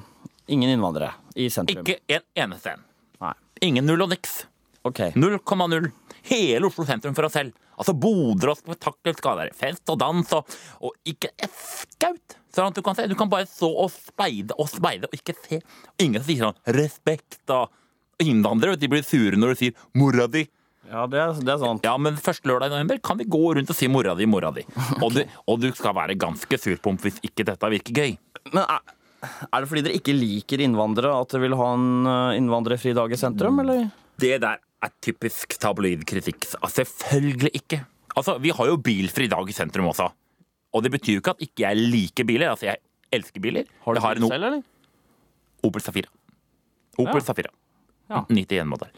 [0.48, 1.86] ingen innvandrere i sentrum.
[1.86, 2.84] Ikke en eneste en.
[3.22, 3.34] Nei.
[3.62, 4.46] Ingen null og niks.
[4.86, 5.00] Ok.
[5.16, 5.92] 0,0.
[6.28, 7.54] Hele Oslo sentrum for oss selv.
[7.78, 12.38] Altså Boder og spetakkel skal være fest og dans og, og ikke et skaut.
[12.58, 13.06] Sånn at du kan se.
[13.06, 15.60] Du kan bare stå og speide og speide og ikke se.
[16.02, 17.70] Ingen sier sånn respekt av
[18.18, 20.48] Innvandrere de blir sure når du sier 'mora di'.
[20.90, 21.84] Ja, det er, det er sant.
[21.86, 24.50] Ja, men første lørdag i november kan vi gå rundt og si 'mora di', 'mora
[24.56, 24.66] di'.
[25.04, 28.18] Og, du, og du skal være ganske surpomp hvis ikke dette virker gøy.
[28.56, 28.82] Men er,
[29.54, 33.14] er det fordi dere ikke liker innvandrere at dere vil ha en øh, innvandrerfri dag
[33.14, 33.92] i sentrum, eller?
[34.18, 36.42] Det der er typisk tabloidkritikk.
[36.58, 37.84] Altså, selvfølgelig ikke.
[38.18, 40.10] Altså, Vi har jo bilfri dag i sentrum også.
[40.78, 42.52] Og det betyr jo ikke at ikke jeg liker biler.
[42.54, 42.82] Altså, jeg
[43.18, 43.68] elsker biler.
[43.84, 44.66] Har du jeg har en selv, eller?
[45.68, 46.12] Opel Safira.
[46.98, 47.26] Opel Ja.
[47.26, 47.54] Safira.
[48.08, 48.24] Ja.
[48.32, 48.94] 91-modell.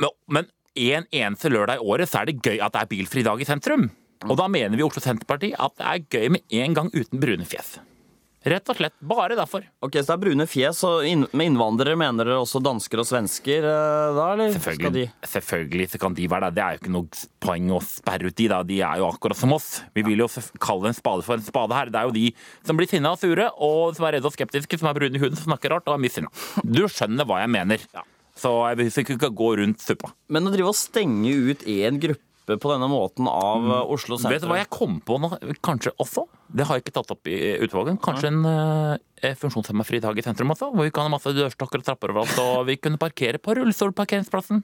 [0.00, 3.22] Men, men en eneste lørdag i året så er det gøy at det er bilfri
[3.26, 3.90] dag i sentrum.
[4.24, 7.20] Og da mener vi i Oslo Senterparti at det er gøy med en gang uten
[7.22, 7.76] brune fjes.
[8.44, 8.92] Rett og slett.
[9.00, 9.64] Bare derfor.
[9.80, 13.06] Ok, Så det er brune fjes, og inn, med innvandrere mener dere også dansker og
[13.08, 14.58] svensker øh, da, eller?
[14.60, 15.04] Skal de?
[15.32, 16.56] selvfølgelig så kan de være der.
[16.58, 18.60] Det er jo ikke noe poeng å sperre ut de, da.
[18.68, 19.70] De er jo akkurat som oss.
[19.96, 20.28] Vi vil jo
[20.60, 21.92] kalle en spade for en spade her.
[21.92, 22.26] Det er jo de
[22.68, 25.24] som blir sinna og sure, og som er redde og skeptiske, som er brune i
[25.24, 26.32] huden, som snakker rart og er mye sinna.
[26.64, 27.88] Du skjønner hva jeg mener.
[28.34, 30.10] Så jeg vil ikke gå rundt suppa.
[30.28, 34.34] Men å drive og stenge ut én gruppe på denne måten av øh, Oslo sentrum
[34.34, 35.30] Vet du hva jeg kom på nå,
[35.64, 36.26] kanskje også?
[36.54, 37.98] Det har jeg ikke tatt opp i utvalget.
[38.04, 41.88] Kanskje en uh, funksjonshemmefri dag i sentrum også, hvor vi kan ha masse dørstokker og
[41.88, 44.62] trapper overalt, og vi kunne parkere på rullestolparkeringsplassen.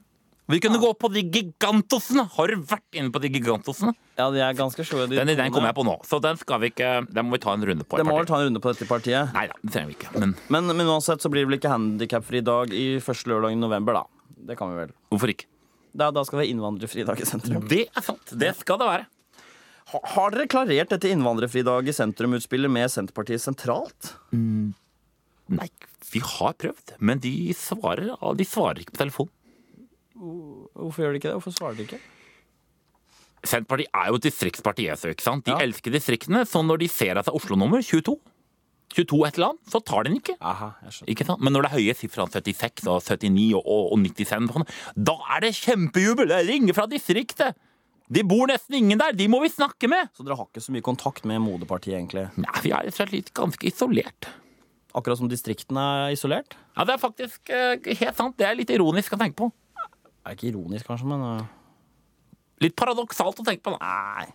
[0.50, 2.24] Vi kunne gå på de gigantosene!
[2.34, 3.92] Har du vært inne på de gigantosene?
[4.18, 5.06] Ja, de er ganske sure.
[5.06, 7.36] de Den ideen kommer kom jeg på nå, så den skal vi ikke Den må
[7.36, 7.96] vi ta en runde på.
[7.96, 9.30] i Det må vi ta en runde på dette partiet.
[9.36, 10.10] Nei da, det trenger vi ikke.
[10.18, 13.60] Men Men, men uansett så blir det vel ikke handikapfri dag i første lørdag i
[13.62, 14.34] november, da.
[14.50, 14.94] Det kan vi vel.
[15.12, 15.46] hvorfor ikke?
[15.96, 17.64] Da, da skal det være innvandrerfridag i sentrum.
[17.68, 18.30] Det er sant.
[18.38, 19.06] Det skal det være.
[19.90, 24.12] Ha, har dere klarert dette innvandrerfridag i sentrum-utspillet med Senterpartiet sentralt?
[24.30, 25.66] Nei,
[26.12, 29.30] vi har prøvd, men de svarer, de svarer ikke på telefon.
[30.14, 31.36] Hvorfor gjør de ikke det?
[31.40, 31.98] Hvorfor svarer de ikke?
[33.42, 34.86] Senterpartiet er jo et distriktsparti.
[35.10, 35.44] ikke sant?
[35.46, 35.58] De Ja.
[35.64, 38.14] elsker distriktene, så når de ser at det er Oslo-nummer 22,
[38.90, 40.34] 22 et eller annet, så tar den ikke.
[40.42, 40.72] Aha.
[41.10, 41.26] Ikke?
[41.38, 44.66] Men når det er høye sifre, 76 og 79 og, og, og 95, sånn,
[44.98, 46.30] da er det kjempejubel!
[46.32, 47.58] Det ringer fra distriktet!
[48.10, 50.10] De bor nesten ingen der, de må vi snakke med!
[50.18, 52.26] Så dere har ikke så mye kontakt med moderpartiet, egentlig?
[52.42, 54.26] Nei, Vi er rett og slett litt ganske isolert.
[54.98, 56.56] Akkurat som distriktene er isolert?
[56.74, 58.34] Ja, Det er faktisk eh, helt sant.
[58.40, 59.52] Det er litt ironisk å tenke på.
[59.54, 61.56] Det er ikke ironisk, kanskje, men uh,
[62.60, 63.94] Litt paradoksalt å tenke på, da.
[64.18, 64.26] Nei.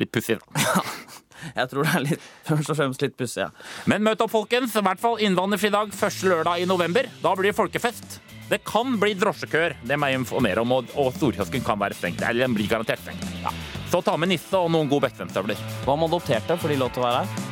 [0.00, 0.82] Litt pussig, da.
[1.54, 3.44] Jeg tror det er litt, først og fremst litt pussig.
[3.46, 3.50] Ja.
[3.90, 4.76] Men møt opp, folkens.
[4.78, 7.08] I hvert fall innvandrerfridag første lørdag i november.
[7.22, 8.20] Da blir det folkefest.
[8.48, 12.22] Det kan bli drosjekøer, det må jeg informere om, og, og storkiosken kan være stengt.
[12.24, 13.26] Eller den blir garantert stengt.
[13.42, 13.52] Ja.
[13.92, 15.60] Så ta med nisse og noen gode Beckham-støvler.
[15.84, 16.56] Hva med adopterte?
[16.56, 17.46] Får de lov til å være her?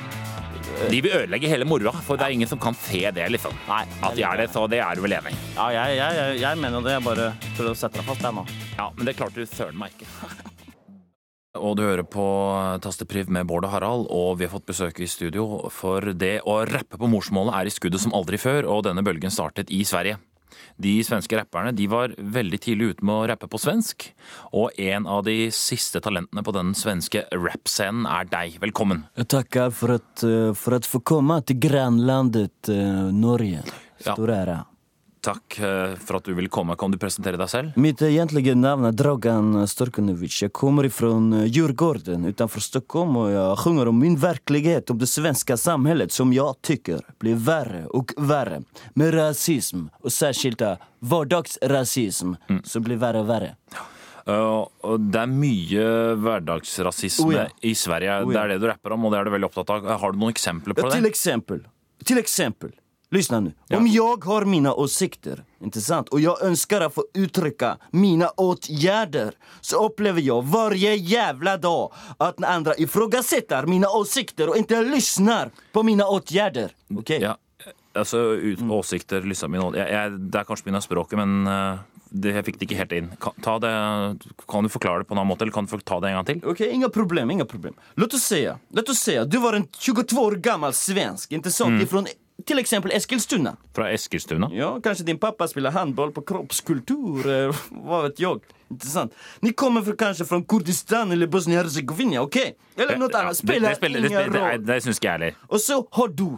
[0.91, 3.55] De vil ødelegge hele moroa, for det er ingen som kan se det, liksom.
[3.69, 3.85] Nei.
[4.05, 5.39] At de er det, så det er du vel enig i.
[5.55, 6.97] Ja, jeg, jeg, jeg, jeg mener jo det.
[6.97, 8.45] Jeg bare prøver å sette deg fast, jeg nå.
[8.77, 10.46] Ja, men det klarte du søren meg ikke.
[11.57, 12.27] Og du hører på
[12.85, 15.67] Tastepriv med Bård og Harald, og vi har fått besøk i studio.
[15.73, 19.33] For det å rappe på morsmålet er i skuddet som aldri før, og denne bølgen
[19.35, 20.21] startet i Sverige.
[20.81, 24.11] De svenske rapperne de var veldig tidlig ute med å rappe på svensk,
[24.57, 28.61] og en av de siste talentene på den svenske rappscenen er deg.
[28.63, 29.07] Velkommen.
[29.17, 30.25] Jeg takker for at,
[30.61, 33.65] for at få komme til grannlandet eh, Norge.
[34.05, 34.63] Stor ära.
[35.27, 36.77] Takk eh, for at du ville komme.
[36.79, 37.79] Kan du presentere deg selv?
[37.83, 40.37] Mitt egentlige navn er Dragan Storkunovic.
[40.45, 45.11] Jeg kommer ifrån eh, Djurgården utenfor Stockholm og jeg sjunger om min virkelighet, om det
[45.11, 48.63] svenske samfunnet, som jeg tykker blir verre og verre,
[48.95, 50.63] Med rasism og særskilt
[51.03, 52.63] hverdagsrasisme, mm.
[52.65, 53.53] som blir verre og verre.
[54.27, 54.67] Uh,
[54.99, 55.83] det er mye
[56.19, 57.45] hverdagsrasisme Oh, ja.
[57.63, 58.23] i Sverige.
[58.25, 59.87] Oh, Det er det du rapper om, og det er du veldig opptatt av.
[60.03, 60.99] Har du noen eksempler på Ja, det?
[60.99, 61.63] Til eksempel.
[62.07, 62.73] Til exempel,
[63.11, 63.53] lyssna nu.
[63.69, 63.77] Ja.
[63.77, 66.09] Om jag har mina åsikter, inte sant?
[66.09, 72.45] Och jag önskar att få uttrycka mina åtgärder så upplever jag varje jävla dag att
[72.45, 76.71] andra ifrågasätter mina åsikter och inte lyssnar på mina åtgärder.
[76.99, 77.19] Okej?
[77.23, 77.37] Ja,
[77.95, 81.79] altså ut, Åsikter, liksom min, jeg, jeg, Det er kanskje mine språket, men uh,
[82.11, 83.09] det, jeg fikk det ikke helt inn.
[83.23, 83.73] Kan, ta det,
[84.49, 86.29] kan du forklare det på en annen måte, eller kan du ta det en gang
[86.29, 86.43] til?
[86.53, 87.77] Ok, inga problem, inga problem.
[87.95, 88.45] Låt oss si,
[88.77, 91.83] låt oss säga, du var en 22 år gammel svensk, ikke sant?
[91.83, 92.09] Ifrån
[92.47, 93.57] till eksempel Eskilstuna.
[93.75, 94.49] Fra Eskilstuna?
[94.53, 97.27] Ja, Kanskje din pappa spiller håndball på kroppskultur,
[97.71, 98.41] Hva vet jeg.
[98.71, 99.13] Interessant.
[99.41, 102.21] Ni kommer fra, kanskje fra Kurdistan eller Bosnia-Hercegovina.
[102.27, 102.37] ok?
[102.77, 103.37] Eller noe annet.
[103.39, 105.41] Spiller det, spelar det, spiller, det, ingen det, det, det syns ikke jeg heller.
[105.49, 106.29] Og så har du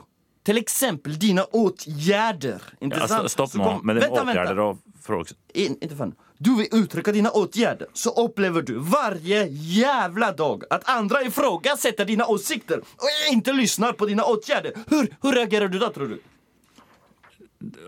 [0.48, 2.62] til eksempel dine åtgjerder.
[2.80, 3.28] Interessant.
[3.28, 4.62] Ja, stopp nå med dine vänta.
[4.62, 5.36] og frågor.
[5.54, 6.14] In, inte fan.
[6.40, 12.26] Du vill uttrycka dina åtgärder så upplever du varje jävla dag att andra ifrågasätter dina
[12.26, 14.72] åsikter och inte lyssnar på dina åtgärder.
[14.86, 16.20] Hur, reagerar du då tror du?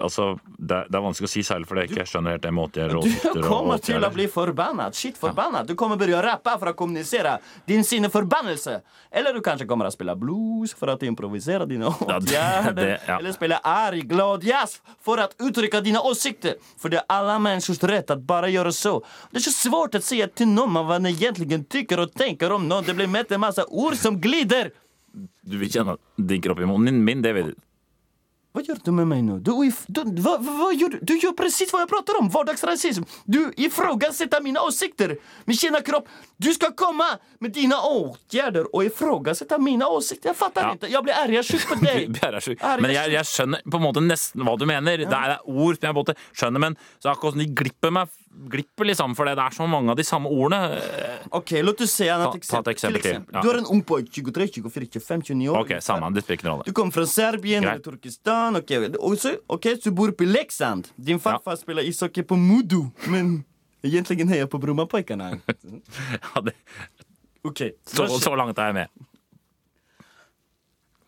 [0.03, 0.25] Altså,
[0.59, 2.65] det, er- det er vanskelig å si særlig fordi jeg ikke skjønner helt det med
[2.65, 3.05] åtgärder og
[3.37, 5.69] Du kommer og til å bli forbannet, Shit förbannad.
[5.69, 7.37] Du kommer begynne å rappe for å kommunisere
[7.71, 8.81] din sine forbannelse.
[9.15, 11.87] Eller du kanskje kommer å spille blues for å improvisere dine
[12.27, 13.19] det- det- ja.
[13.21, 16.59] Eller spille arg, glad jazz for å uttrykke dine åsikter.
[16.77, 18.99] For det er alle menneskers rett å bare gjøre så.
[19.31, 22.67] Det er så svårt å si til noen hva man egentlig tykker og tenker om
[22.67, 22.85] noen.
[22.91, 24.73] Det blir med en masse ord som glider.
[25.47, 27.55] Du vil kjenne at det dinker opp i munnen min, det vet du.
[28.53, 29.37] Vad gjør du med meg nå?
[29.47, 29.53] Du,
[29.95, 31.13] du, hva, hva gjør, du?
[31.23, 33.07] du presis hva jeg prater om, Hverdagsrasisme!
[33.31, 35.15] Du ifrågasetter mine åsikter,
[35.47, 36.09] min kjenne kropp.
[36.43, 37.07] Du skal komme
[37.39, 40.33] med dine åtgjerder og ifrågasette mine åsikter.
[40.33, 40.73] Jeg fatter Ja.
[40.75, 40.91] ikke!
[40.91, 42.41] Jeg blir arg, jag sjuk på deg!
[42.43, 42.65] Sjuk.
[42.83, 45.05] Men jeg, jeg skjønner på en måte nesten hva du mener.
[45.05, 47.53] Det, er, det er ord som jeg en skjønner, men så er akkurat som de
[47.55, 50.79] glipper meg glipper liksom, for det er så mange av de samme ordene.
[51.37, 52.47] Ok, låt oss se et eksempel.
[52.51, 53.19] ta et eksempel til.
[53.35, 53.43] Ja.
[53.43, 55.59] Du er en ung på 23, 24, 25, 29 år.
[55.65, 56.11] Ok, samme.
[56.15, 56.67] Det spiller rolle.
[56.69, 58.40] Du kommer fra Serbien eller Turkestan.
[58.61, 58.99] Okej, OK.
[59.13, 60.91] Også, okej, så du bor i Leksand.
[60.97, 63.45] Din farfar spiller ishockey på Modo, men
[63.85, 65.33] egentlig heier på Brommapojkarna.
[66.35, 66.55] Ja, det,
[67.45, 69.07] okay, så, så langt er jeg med.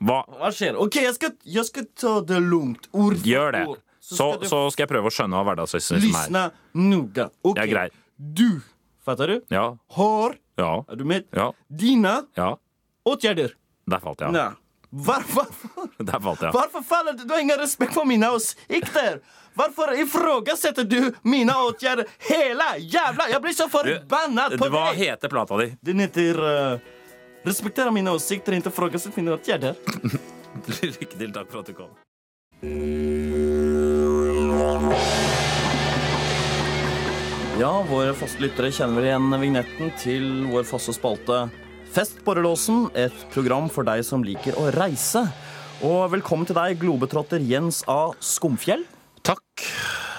[0.03, 0.23] Hva?
[0.27, 0.77] hva, skjer?
[0.83, 2.89] OK, jeg skal, jeg skal ta det lugnt.
[2.91, 3.65] Ord for Gjør det.
[3.71, 3.83] ord.
[4.03, 6.07] Så, ska du så skal jeg prøve å skjønne hva hverdagsrasisme er.
[6.09, 6.43] Lysna
[6.75, 7.29] noga.
[7.47, 7.61] OK.
[7.71, 7.85] Ja.
[8.19, 8.49] Du,
[9.07, 9.37] fatter du?
[9.55, 11.29] Ja, Har, ja, Er du med?
[11.31, 12.57] ja, Dina ja.
[13.07, 13.55] åtgjerder.
[13.93, 14.59] Der falt jeg av.
[14.95, 15.47] Varför,
[16.05, 16.55] Der falt jeg av.
[16.55, 17.25] varför faller du?
[17.25, 19.21] Du har ingen respekt för mina åsikter.
[19.55, 23.29] Varför ifrågasätter du mina åtgärder hela jävla...
[23.31, 24.97] Jag blir så förbannad på Hva dig!
[24.97, 25.77] heter plata di?
[25.81, 26.73] Den heter...
[26.73, 26.79] Uh,
[27.43, 29.75] respektera mina åsikter, inte ifrågasätta mina åtgärder.
[30.83, 31.33] Lykke til.
[31.33, 31.91] Takk for at du kom.
[37.61, 41.45] Ja, våre faste lyttere kjenner vel igjen vignetten til vår faste spalte
[41.93, 45.27] Fest borrelåsen, et program for deg som liker å reise.
[45.85, 48.15] Og velkommen til deg, globetrotter Jens A.
[48.17, 48.87] Skumfjell.
[49.21, 49.67] Takk.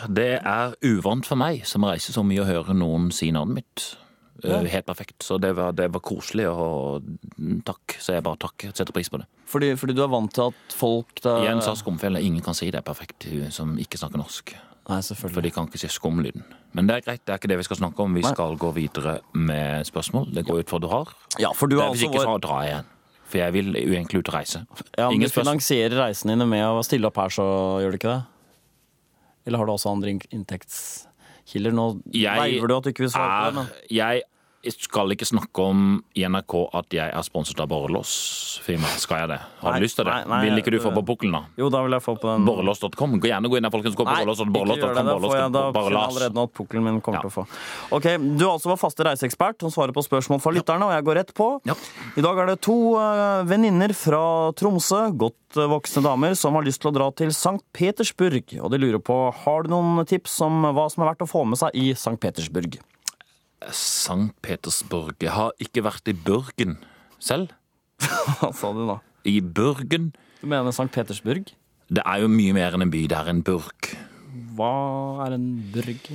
[0.05, 3.86] Det er uvant for meg, som reiser så mye, å høre noen si navnet mitt.
[4.43, 4.59] Ja.
[4.59, 5.17] Helt perfekt.
[5.26, 7.09] Så det var, det var koselig, og
[7.65, 7.97] takk.
[7.97, 8.76] Så jeg bare takker.
[8.78, 9.26] Setter pris på det.
[9.49, 11.74] Fordi, fordi du er vant til at folk da Jens A.
[11.80, 14.53] Skumfjell, ingen kan si det er perfekt, som ikke snakker norsk.
[14.90, 15.34] Nei, selvfølgelig.
[15.38, 16.44] For de kan ikke si skumlyden.
[16.76, 18.14] Men det er greit, det er ikke det vi skal snakke om.
[18.18, 18.32] Vi Nei.
[18.34, 20.34] skal gå videre med spørsmål.
[20.36, 21.14] Det går ut for du har.
[21.40, 22.90] Ja, for du er Hvis altså ikke, vår så drar jeg igjen.
[23.32, 24.66] For jeg vil egentlig ut og reise.
[24.98, 27.46] Ja, men Ingen Du finansierer reisene dine med å stille opp her, så
[27.82, 28.24] gjør du ikke det?
[29.48, 31.72] Eller har du også andre in- inntektskilder?
[31.74, 34.22] Nå Jeg veiver du at du ikke vil svare på det, men er,
[34.64, 35.80] jeg skal ikke snakke om
[36.16, 38.88] i NRK at jeg er sponset av borrelåsfirma.
[39.01, 39.39] Skal jeg det?
[39.59, 40.14] Har Nei, du lyst til det?
[40.14, 41.41] nei, nei, vil ikke du få øh, på pukkelen, da?
[41.59, 43.18] Jo, da vil jeg få på den Borrelås.com.
[43.20, 43.97] Gjerne gå inn der, folkens.
[43.99, 44.80] Gå på Nei, borrelås.
[44.80, 45.03] gjør det.
[45.03, 47.26] Da, da borrelås.com, jeg allerede nå at pukkelen min kommer Ja.
[47.26, 47.45] til å få.
[47.99, 48.07] Ok,
[48.39, 51.20] Du er altså vår faste reiseekspert som svarer på spørsmål fra lytterne, og jeg går
[51.20, 51.49] rett på.
[51.68, 51.76] Ja.
[52.16, 54.24] I dag er det to uh, venninner fra
[54.55, 57.59] Tromsø, godt eh, voksne damer, som har lyst til å dra til St.
[57.76, 58.55] Petersburg.
[58.64, 61.43] Og de lurer på har du noen tips om hva som er verdt å få
[61.51, 62.16] med seg i St.
[62.24, 62.80] Petersburg.
[63.72, 64.32] St.
[64.43, 65.16] Petersburg.
[65.24, 66.78] Jeg har ikke vært i Børgen
[67.24, 67.53] selv.
[68.39, 68.99] Hva sa du da?
[69.30, 70.11] I Børgen.
[70.41, 70.89] Du mener St.
[70.91, 71.53] Petersburg?
[71.93, 73.03] Det er jo mye mer enn en by.
[73.11, 73.91] Det er en burg.
[74.57, 74.72] Hva
[75.28, 76.09] er en burg?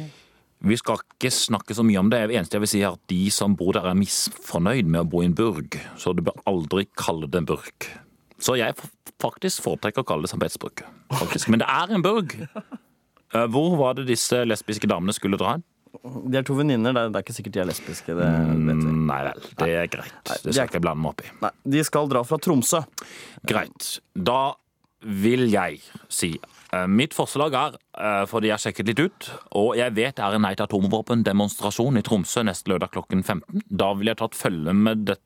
[0.59, 2.25] Vi skal ikke snakke så mye om det.
[2.33, 5.09] Det eneste jeg vil si er at de som bor der, er misfornøyd med å
[5.09, 5.79] bo i en burg.
[6.01, 7.87] Så du bør aldri kalle det en burg.
[8.43, 8.75] Så jeg
[9.23, 10.41] faktisk foretrekker å kalle det St.
[10.43, 10.83] Petersburg.
[11.15, 11.49] Faktisk.
[11.53, 12.37] Men det er en burg.
[13.37, 15.63] Eh, Hvor var det disse lesbiske damene skulle dra hen?
[16.29, 16.93] De er to venninner.
[16.93, 18.07] Det, er- det er ikke sikkert de er lesbiske.
[18.07, 18.93] Det vet vi.
[18.93, 20.13] Mm, Nei vel, det er greit.
[20.25, 21.31] Det er- skal jeg ikke blande meg opp i.
[21.43, 22.83] Nei, de skal dra fra Tromsø.
[23.47, 24.01] Greit.
[24.15, 24.55] Da
[25.03, 25.81] vil jeg
[26.11, 26.33] si
[26.73, 30.25] eh, Mitt forslag er, eh, fordi jeg har sjekket litt ut, og jeg vet det
[30.25, 33.63] er en nei til atomvåpen-demonstrasjon i Tromsø neste lørdag klokken 15.
[33.71, 35.17] Da vil jeg tatt følge med det,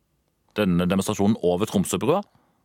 [0.55, 2.23] denne demonstrasjonen over Tromsøbrua.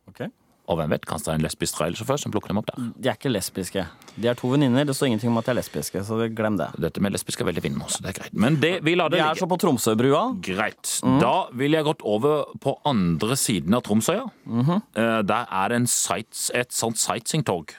[0.08, 0.28] Ok.
[0.68, 2.88] Og hvem vet, kanskje det er en lesbisk trailersjåfør som plukker dem opp der.
[3.00, 3.86] De er ikke lesbiske.
[4.20, 4.84] De er to venninner.
[4.84, 6.66] Det står ingenting om at de er lesbiske, så glem det.
[6.84, 8.34] Dette med lesbiske er veldig vinnende også, det er greit.
[8.36, 10.22] Men det, vi lar De er så på Tromsøbrua.
[10.44, 10.92] Greit.
[11.22, 14.26] Da vil jeg gått over på andre siden av Tromsøya.
[14.48, 17.72] Eh, Der er det en sights, et sånt sightseeingtog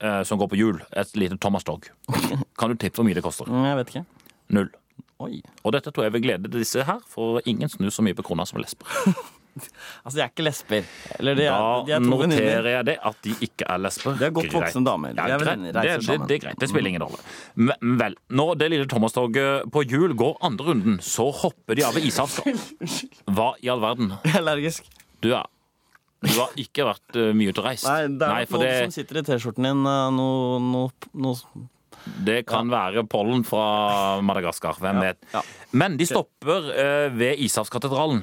[0.00, 0.80] eh, som går på hjul.
[0.96, 1.90] Et lite Thomas-tog.
[2.58, 3.52] Kan du tippe hvor mye det koster?
[3.52, 4.04] Mm, Jeg vet ikke.
[4.56, 4.72] Null.
[5.22, 5.42] Oi.
[5.62, 8.44] Og dette tror jeg vil glede disse her, for ingen snur så mye på krona
[8.48, 8.88] som lesber.
[9.54, 10.86] Altså, de er ikke lesber.
[11.18, 12.44] Eller de er, Da de er to venninner.
[12.44, 14.18] noterer jeg det at de ikke er lesber.
[14.18, 15.14] De er godt voksne damer.
[15.14, 16.58] De Ja, er venninner, Det, det, det er greit.
[16.64, 17.20] Det spiller ingen rolle.
[17.54, 21.94] Men vel, når det lille Thomas-toget på hjul går andre runden, så hopper de av
[21.94, 22.54] ved ishavsskap.
[23.36, 24.14] Hva i all verden?
[24.24, 24.90] Jeg er allergisk.
[25.22, 25.46] Du er
[26.24, 27.84] Du har ikke vært eh, mye ute og reist.
[27.84, 29.84] Nei, det er Nei, noen det, som sitter i T-skjorten din.
[29.86, 31.68] eh, Noe, noe, noe
[32.24, 34.76] det kan være pollen fra Madagaskar.
[34.76, 35.22] Hvem vet.
[35.32, 35.40] ja.
[35.72, 38.18] Men de stopper uh, ved Ishavskatedralen.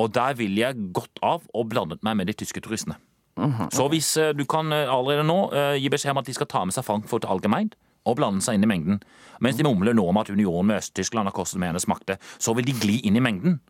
[0.00, 2.96] Og der ville jeg gått av og blandet meg med de tyske turistene.
[3.38, 6.34] Mhm, Så hvis eh, du kan eh, allerede nå eh, gi beskjed om at de
[6.34, 7.72] skal ta med seg Frankfurt Allgemein
[8.06, 9.00] og blande seg inn i mengden,
[9.40, 12.54] mens de mumler nå om at unionen med Øst-Tyskland har kostet med hennes makte, så
[12.54, 13.60] vil de gli inn i mengden.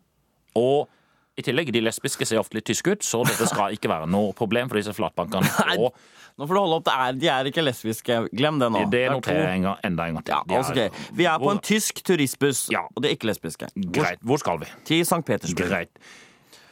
[0.59, 0.89] Og
[1.37, 4.33] i tillegg, de lesbiske ser ofte litt tyske ut, så dette skal ikke være noe
[4.39, 5.49] problem for disse flatbankene.
[5.83, 5.95] Og
[6.35, 6.87] Nå får du holde opp.
[6.89, 8.15] Det er, de er ikke lesbiske.
[8.35, 8.81] Glem det nå.
[8.91, 10.35] det er noterer jeg enda en gang til.
[10.35, 11.13] Ja, er- altså, ok.
[11.15, 12.81] Vi er på en tysk turistbuss, Ja.
[12.91, 13.69] og de er ikke lesbiske.
[13.95, 14.19] Greit.
[14.27, 14.67] Hvor skal vi?
[14.91, 15.21] Til St.
[15.29, 15.69] Petersburg.
[15.71, 16.03] Greit.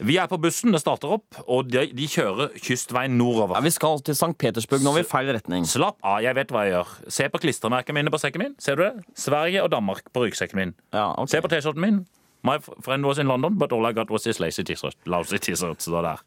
[0.02, 3.54] Vi er på bussen, det starter opp, og de, de kjører kystveien nordover.
[3.54, 4.32] Ja, vi skal til St.
[4.40, 4.82] Petersburg.
[4.82, 5.68] Nå er vi i feil retning.
[5.70, 6.96] Slapp av, jeg vet hva jeg gjør.
[7.20, 8.56] Se på klistremerkene mine på sekken min.
[8.58, 9.04] Ser du det?
[9.14, 10.74] Sverige og Danmark på ryggsekken min.
[10.90, 11.36] Ja, okay.
[11.36, 12.02] Se på T-skjorten min.
[12.42, 14.96] My friend was in London, but all I got was his lazy t-shirt.
[15.06, 16.22] Lousy t-shirt, står der.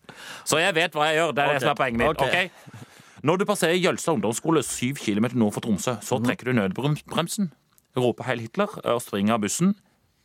[0.48, 1.34] Så jeg vet hva jeg gjør.
[1.36, 2.22] Det er det som er poenget mitt.
[2.22, 2.50] Okay?
[2.50, 2.94] ok?
[3.26, 7.50] Når du passerer Jølstad ungdomsskole syv km nord for Tromsø, så trekker du nødbremsen,
[7.98, 9.74] roper Heil Hitler og springer av bussen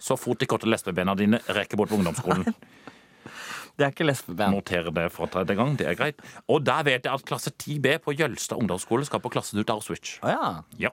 [0.00, 2.48] så fort de korte lesbebena dine rekker bort på ungdomsskolen.
[3.78, 4.52] Det er ikke lesbeband.
[4.52, 6.18] Noter det for tredje gang, det er greit.
[6.52, 10.18] Og der vet jeg at klasse 10B på Jølstad ungdomsskole skal på klassetur til Auschwitz.
[10.20, 10.50] Oh, ja.
[10.76, 10.90] Ja.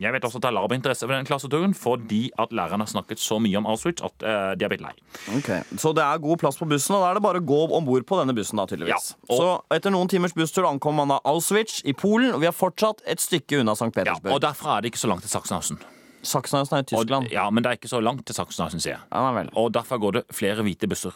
[0.00, 2.88] Jeg vet også at det er lav interesse for den klasseturen, fordi at læreren har
[2.88, 4.94] snakket så mye om Auschwitz at uh, de har blitt lei.
[5.36, 7.58] Ok, Så det er god plass på bussen, og da er det bare å gå
[7.76, 8.56] om bord på denne bussen.
[8.56, 9.10] da, tydeligvis.
[9.12, 12.46] Ja, og- Så etter noen timers busstur ankom man da Auschwitz i Polen, og vi
[12.48, 13.92] er fortsatt et stykke unna St.
[13.92, 14.30] Petersburg.
[14.32, 15.78] Ja, og derfra er det ikke så langt til Sachsenhausen.
[16.22, 17.30] Sachsenhausen er i Og, Tyskland.
[17.30, 19.02] ja, men det er ikke så langt til Sachsenhausen, sier jeg.
[19.12, 19.50] Ja, vel.
[19.56, 21.12] Og derfor går det flere hvite busser.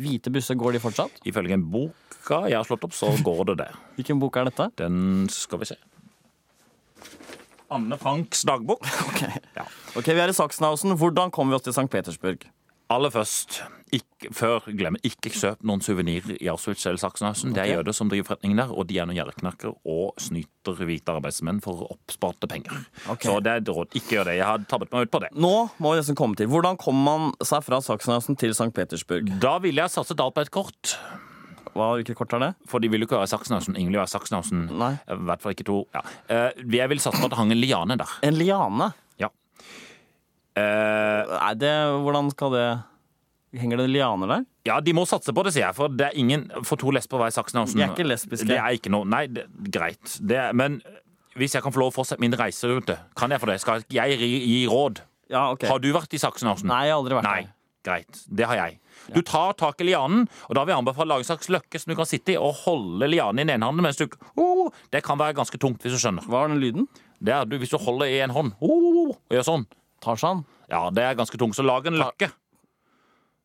[0.00, 1.10] Hvite busser, går de fortsatt?
[1.26, 3.68] Ifølge en boka jeg har slått opp, så går det det.
[3.96, 4.70] Hvilken bok er dette?
[4.76, 5.76] Den skal vi se.
[7.70, 8.84] Anne Franks dagbok.
[9.98, 10.94] Ok, Vi er i Sachsenhausen.
[11.00, 11.88] Hvordan kommer vi oss til St.
[11.90, 12.44] Petersburg?
[12.88, 13.58] Aller først,
[13.92, 17.52] Ikke, før, glem ikke kjøp noen suvenirer i Auschwitz eller Sachsenhausen.
[17.56, 21.12] Det er jøder som driver forretningen der, og de er noen gjerriknakker og snyter hvite
[21.12, 22.84] arbeidsmenn for oppsparte penger.
[23.20, 23.92] Så det er et råd.
[23.96, 24.38] Ikke gjør det.
[24.40, 25.32] Jeg har tabbet meg ut på det.
[25.36, 26.48] Nå må vi nesten komme til.
[26.52, 28.70] Hvordan kommer man seg fra Sachsenhausen til St.
[28.76, 29.34] Petersburg?
[29.40, 30.96] Da ville jeg satset alt på et kort.
[31.78, 32.50] Hva, hvilket kort er det?
[32.70, 33.76] For de vil jo ikke være Saksenhausen.
[33.78, 34.66] Ingen vil være Saksenhausen.
[34.80, 34.92] Nei.
[35.06, 35.78] I hvert fall ikke to.
[35.94, 36.02] Ja.
[36.28, 38.14] Eh, Jeg vil satse på at det hang en liane der.
[38.26, 38.90] En liane?
[39.22, 39.30] Ja.
[40.58, 41.72] Eh, Nei, det,
[42.04, 42.68] hvordan skal det
[43.58, 44.42] Henger det lianer der?
[44.68, 45.76] Ja, de må satse på det, sier jeg.
[45.78, 47.78] For det er ingen For to lesber hver Saksenhausen.
[47.80, 48.44] De er ikke lesbiske.
[48.50, 50.18] Det er ikke noe Nei, det, greit.
[50.20, 50.82] Det, men
[51.38, 53.56] hvis jeg kan få lov å fortsette min reiserute, kan jeg få det?
[53.62, 55.00] Skal jeg gi råd?
[55.32, 55.64] Ja, ok.
[55.70, 56.68] Har du vært i Saksenhausen?
[56.68, 57.40] Nei, jeg har aldri vært Nei.
[57.46, 57.54] der.
[57.86, 58.24] Greit.
[58.26, 58.78] Det har jeg.
[59.14, 61.78] Du tar tak i lianen, og da vil jeg anbefale å lage en slags løkke
[61.78, 64.66] som du kan sitte i og holde lianen i den ene hånden mens du oh,
[64.92, 66.26] Det kan være ganske tungt, hvis du skjønner.
[66.26, 66.88] Hva er den lyden?
[67.22, 69.66] Det er du, Hvis du holder i en hånd oh, og gjør sånn,
[70.04, 70.44] Tarzan?
[70.68, 71.56] ja, det er ganske tungt.
[71.56, 72.28] Så lag en løkke.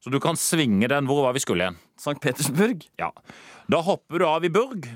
[0.04, 1.08] Så du kan svinge den.
[1.08, 1.80] Hvor var vi skulle igjen?
[1.96, 2.20] St.
[2.20, 2.84] Petersburg?
[3.00, 3.14] Ja.
[3.72, 4.90] Da hopper du av i Burg.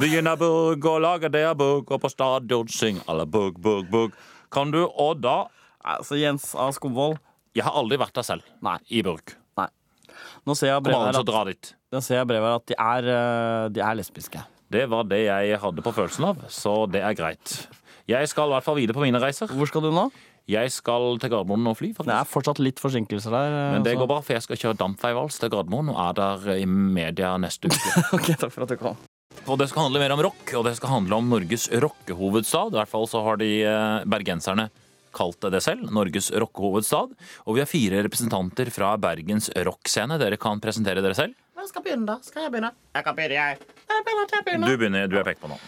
[0.00, 4.16] Begynner Burg og lager det Burg, og på stadion syng alle Burg, Burg, Burg.
[4.54, 5.48] Kan du, og da
[5.88, 6.70] Altså, Jens A.
[6.74, 7.18] Skomvold.
[7.56, 8.42] Jeg har aldri vært der selv.
[8.64, 8.76] Nei.
[8.90, 9.34] I Burg.
[9.58, 9.68] Nei.
[10.46, 13.68] Nå ser jeg brevet her at, nå ser jeg brevet her at de, er, eh,
[13.74, 14.42] de er lesbiske.
[14.68, 17.54] Det var det jeg hadde på følelsen av, så det er greit.
[18.08, 19.48] Jeg skal i hvert fall videre på mine reiser.
[19.52, 20.08] Hvor skal du nå?
[20.48, 23.52] Jeg skal til Gardermoen og fly, Det er fortsatt litt forsinkelser der.
[23.52, 24.00] eh, Men det også.
[24.00, 27.68] går bra, for jeg skal kjøre dampveivals til Gardermoen og er der i media neste
[27.68, 28.02] uke.
[28.16, 28.96] Ok, takk for at du kom.
[29.48, 32.72] Og det skal handle mer om rock, og det skal handle om Norges rockehovedstad.
[32.72, 34.68] I hvert fall så har de eh, bergenserne
[35.18, 37.12] kalt det det selv, Norges rockehovedstad.
[37.46, 40.18] Og vi har fire representanter fra Bergens rockscene.
[40.22, 41.34] Dere kan presentere dere selv.
[41.58, 42.18] Hvem skal begynne, da?
[42.22, 42.70] Skal jeg begynne?
[42.94, 43.58] Jeg kan begynne, jeg.
[43.90, 44.70] Jeg begynner, jeg begynner.
[44.72, 45.58] Du begynner, du er pekt på nå.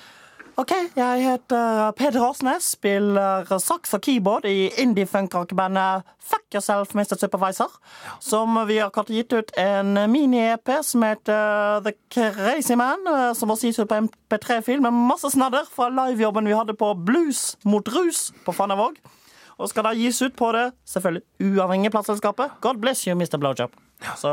[0.61, 7.17] Ok, jeg heter Peder Åsnes, spiller saks og keyboard i indie-funk-rockbandet Fuck Yourself, Mr.
[7.17, 7.71] Supervisor.
[8.21, 13.07] Som vi har akkurat gitt ut en mini-EP som heter The Crazy Man.
[13.09, 16.93] eh, Som var gitt ut på MP3-film med masse snadder fra livejobben vi hadde på
[17.09, 18.99] Blues mot rus på Fannavåg.
[19.61, 22.57] Og skal da gis ut på det selvfølgelig uavhengige plateselskapet.
[22.65, 23.37] God bless you, Mr.
[23.41, 23.75] Blowjob.
[24.17, 24.31] Så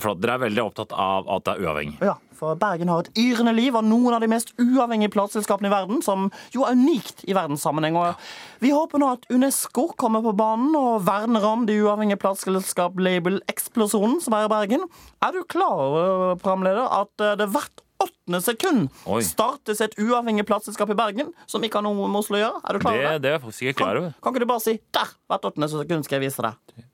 [0.00, 1.96] For dere er veldig opptatt av at det er uavhengig.
[2.04, 5.72] ja, for Bergen har et yrende liv av noen av de mest uavhengige plateselskapene i
[5.72, 7.96] verden, som jo er unikt i verdenssammenheng.
[7.96, 14.20] Og vi håper nå at Unesco kommer på banen og verner om det uavhengige plateselskap-label-eksplosjonen
[14.24, 14.84] som er i Bergen.
[15.24, 19.20] Er du klar over, programleder, at eh, det hvert åttende sekund Oi.
[19.26, 22.62] startes et uavhengig plateselskap i Bergen som ikke har noe med Oslo å gjøre?
[22.62, 23.22] Er du klar over det?
[23.22, 24.16] det er jeg faktisk ikke klar over.
[24.22, 25.14] Kan ikke du bare si 'der'?
[25.30, 26.88] Hvert åttende sekund skal jeg vise deg.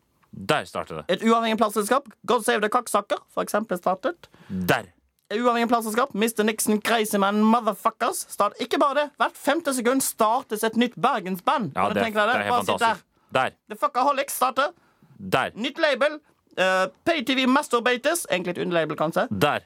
[0.49, 1.05] Der starter det.
[1.09, 4.29] Et uavhengig plateselskap, God Save the Cocksucker, for eksempel, startet.
[4.49, 4.93] Der.
[5.31, 6.45] Et uavhengig plateselskap, Mr.
[6.45, 8.27] Nixon Crazy Man Motherfuckers.
[8.31, 8.53] Start.
[8.61, 11.73] Ikke bare det, hvert femte sekund startes et nytt bergensband.
[11.77, 13.05] Ja, det, det, det er helt fantastisk.
[13.33, 13.41] Der.
[13.41, 13.51] Der.
[13.69, 14.71] The Fuckaholics starter.
[15.19, 15.51] Der.
[15.55, 16.21] Nytt label.
[16.59, 18.27] Uh, PayTV Masturbators.
[18.31, 19.29] Egentlig et underlabel, kanskje.
[19.43, 19.59] Der.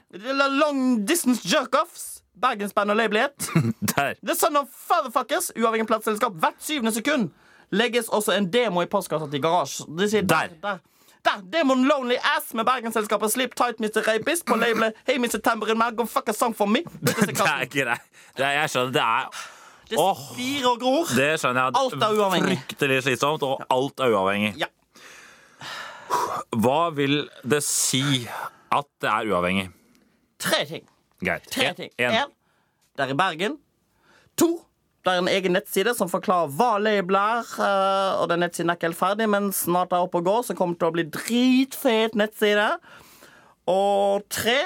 [0.59, 2.09] Long Distance Jerkoffs.
[2.41, 3.49] Bergensband og labelighet.
[3.95, 4.13] Der.
[4.27, 5.51] The Son of Fatherfuckers.
[5.57, 6.31] Uavhengig plateselskap.
[6.33, 7.29] Hvert syvende sekund
[7.71, 9.85] legges også en demo i postkassa til Garasje.
[9.99, 10.49] De sier der.
[10.61, 10.77] Der.
[11.25, 11.41] der.
[11.53, 14.03] Demon Lonely Ass med bergensselskapet Sleep Tight Mr.
[14.07, 15.39] Rapist på labelet Hey Mr.
[15.43, 16.83] Tambourine Man, go fuck a song for me.
[17.01, 17.97] Det er ikke det.
[18.37, 18.91] det er, jeg skjønner.
[18.91, 19.41] Det er
[19.89, 21.05] Det spirer og gror.
[21.15, 21.71] Det skjønner jeg.
[21.81, 22.57] Alt er uavhengig.
[22.67, 24.53] Fryktelig slitsomt, og alt er uavhengig.
[24.57, 24.69] Ja.
[26.63, 28.03] Hva vil det si
[28.73, 29.67] at det er uavhengig?
[30.43, 30.85] Tre ting.
[31.23, 31.45] Greit.
[31.51, 31.91] Tre En- ting.
[31.97, 32.11] en.
[32.23, 32.31] En,
[32.97, 33.57] det er i Bergen.
[34.37, 34.49] To,
[35.05, 37.45] det er en egen nettside som forklarer hva label er.
[37.59, 40.55] eh, Og den nettsiden er ikke helt ferdig, men snart er oppe og går, så
[40.57, 42.67] kommer det til å bli dritfet nettside.
[43.67, 44.57] Og tre,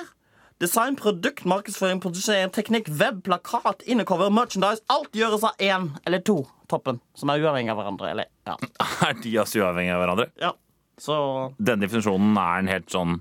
[0.60, 4.82] design, produkt, markedsføring, produsering, teknikk, web, plakat, innecover, merchandise.
[4.90, 8.10] Alt gjøres av én eller to toppen, som er uavhengig av hverandre.
[8.16, 8.56] Eller, ja.
[9.08, 10.32] Er de altså uavhengige av hverandre?
[10.42, 10.54] ja.
[10.98, 11.16] Så
[11.58, 13.20] Denne definisjonen er en helt sånn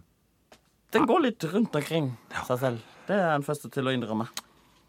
[0.97, 2.11] den går litt rundt omkring
[2.47, 2.83] seg selv.
[3.07, 4.29] Det er den første til å innrømme.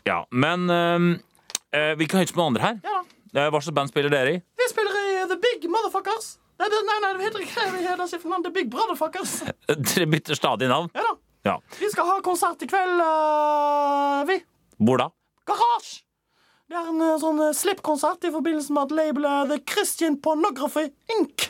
[0.08, 2.78] Ja, men øh, vi kan høre på noen andre her.
[2.86, 3.00] Ja.
[3.34, 3.48] da.
[3.52, 4.42] Hva slags band spiller dere i?
[4.62, 6.36] Vi spiller i The Big Motherfuckers.
[6.58, 7.84] Nei, nei, nei det heter ikke det.
[7.84, 8.44] heter ikke for.
[8.46, 9.34] The Big Brotherfuckers.
[9.92, 10.90] Dere bytter stadig navn.
[10.96, 11.14] Ja da.
[11.46, 11.56] Ja.
[11.80, 14.40] Vi skal ha konsert i kveld, øh, vi.
[14.84, 15.12] Hvor da?
[15.48, 16.04] Garasje.
[16.68, 21.46] Det er en sånn slippkonsert i forbindelse med at labelet The Christian Pornography Inc.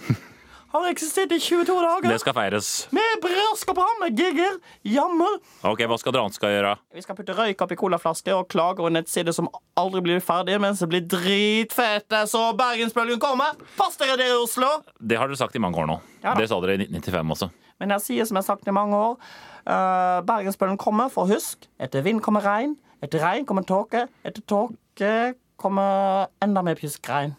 [0.86, 2.09] har eksistert i 22 dager.
[2.13, 2.71] Det skal feires.
[2.95, 4.57] Med brødskap og bram, gigger,
[4.88, 5.38] jammer.
[5.67, 6.75] Ok, Hva skal dere skal gjøre?
[6.95, 10.59] Vi skal putte røyk oppi colaflasker og klage over nettsider nettside som aldri blir ferdig,
[10.61, 13.55] mens det blir dritfete, så Bergensbølgen kommer.
[13.78, 14.67] Pass dere, dere i Oslo.
[14.99, 15.99] Det har dere sagt i mange år nå.
[16.23, 17.49] Ja det sa dere i 1995 også.
[17.80, 19.17] Men jeg sier som jeg har sagt i mange år,
[19.69, 25.34] uh, Bergensbølgen kommer, for husk, etter vind kommer regn, etter regn kommer tåke, etter tåke
[25.57, 27.36] kommer enda mer pjuskregn.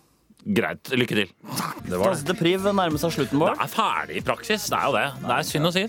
[0.49, 0.89] Greit.
[0.97, 1.31] Lykke til.
[1.85, 2.23] Det var det.
[2.23, 3.59] Taste priv nærmer seg slutten, Bård.
[3.59, 4.69] Det er ferdig i praksis.
[4.73, 5.07] Det er jo det.
[5.27, 5.83] Det er synd å si.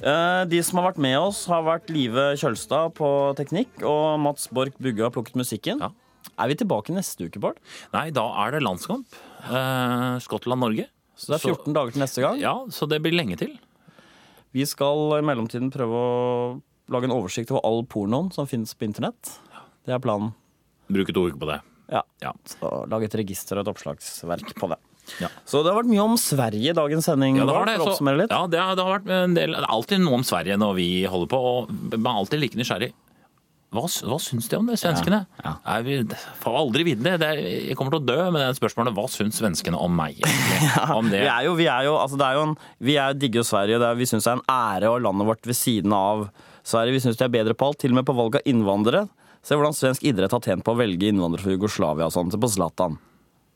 [0.00, 4.48] Eh, De som har vært med oss, har vært Live Kjølstad på teknikk, og Mats
[4.50, 5.78] Borch Bugge har plukket musikken.
[5.84, 5.90] Ja.
[6.40, 7.60] Er vi tilbake neste uke, Bård?
[7.94, 9.06] Nei, da er det landskamp.
[9.44, 10.88] Eh, Skottland-Norge.
[11.20, 12.40] Så det er 14 dager til neste gang.
[12.40, 13.54] Ja, så det blir lenge til.
[14.56, 18.88] Vi skal i mellomtiden prøve å lage en oversikt over all pornoen som finnes på
[18.88, 19.36] internett.
[19.86, 20.32] Det er planen.
[20.90, 21.60] Bruke to uker på det.
[21.90, 22.04] Ja.
[22.22, 22.32] Ja.
[22.48, 24.78] Så lage et register og et oppslagsverk på det.
[25.18, 25.28] Ja.
[25.48, 27.40] Så det har vært mye om Sverige i dagens sending.
[27.40, 27.76] Ja, det har det.
[27.82, 30.58] Så, ja, det, har, det har vært en del Det er alltid noe om Sverige
[30.60, 32.92] når vi holder på, og man er alltid like nysgjerrig.
[33.70, 35.20] Hva, hva syns de om det, svenskene?
[35.44, 35.96] Jeg vi,
[36.42, 37.12] får aldri vite det.
[37.22, 38.96] det er, jeg kommer til å dø med det spørsmålet.
[38.96, 40.18] Hva syns svenskene om meg?
[40.98, 41.20] Om det?
[41.22, 43.78] Vi er jo, vi er jo, altså er jo en, vi er digger jo Sverige.
[43.78, 46.26] Det er, vi syns det er en ære å ha landet vårt ved siden av
[46.66, 46.96] Sverige.
[46.96, 49.04] Vi syns de er bedre på alt, til og med på valg av innvandrere.
[49.46, 52.32] Se hvordan svensk idrett har tjent på å velge innvandrere fra Jugoslavia og sånn.
[52.32, 52.98] Se på Zlatan.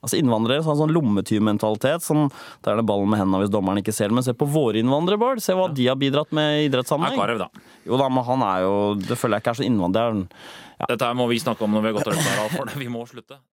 [0.04, 2.26] Altså Innvandrere har en sånn lommetyvmentalitet Sånn,
[2.60, 4.18] der er det ballen med hendene hvis dommeren ikke ser det.
[4.18, 5.40] Men se på våre innvandrere, Bård.
[5.40, 7.16] Se hva de har bidratt med i idrettssammenheng.
[7.16, 7.64] Karev, da.
[7.88, 10.20] Jo da, men han er jo Det føler jeg ikke er så innvandrer.
[10.84, 13.06] Dette her må vi snakke om når vi har gått her, Alf, for vi må
[13.08, 13.40] slutte.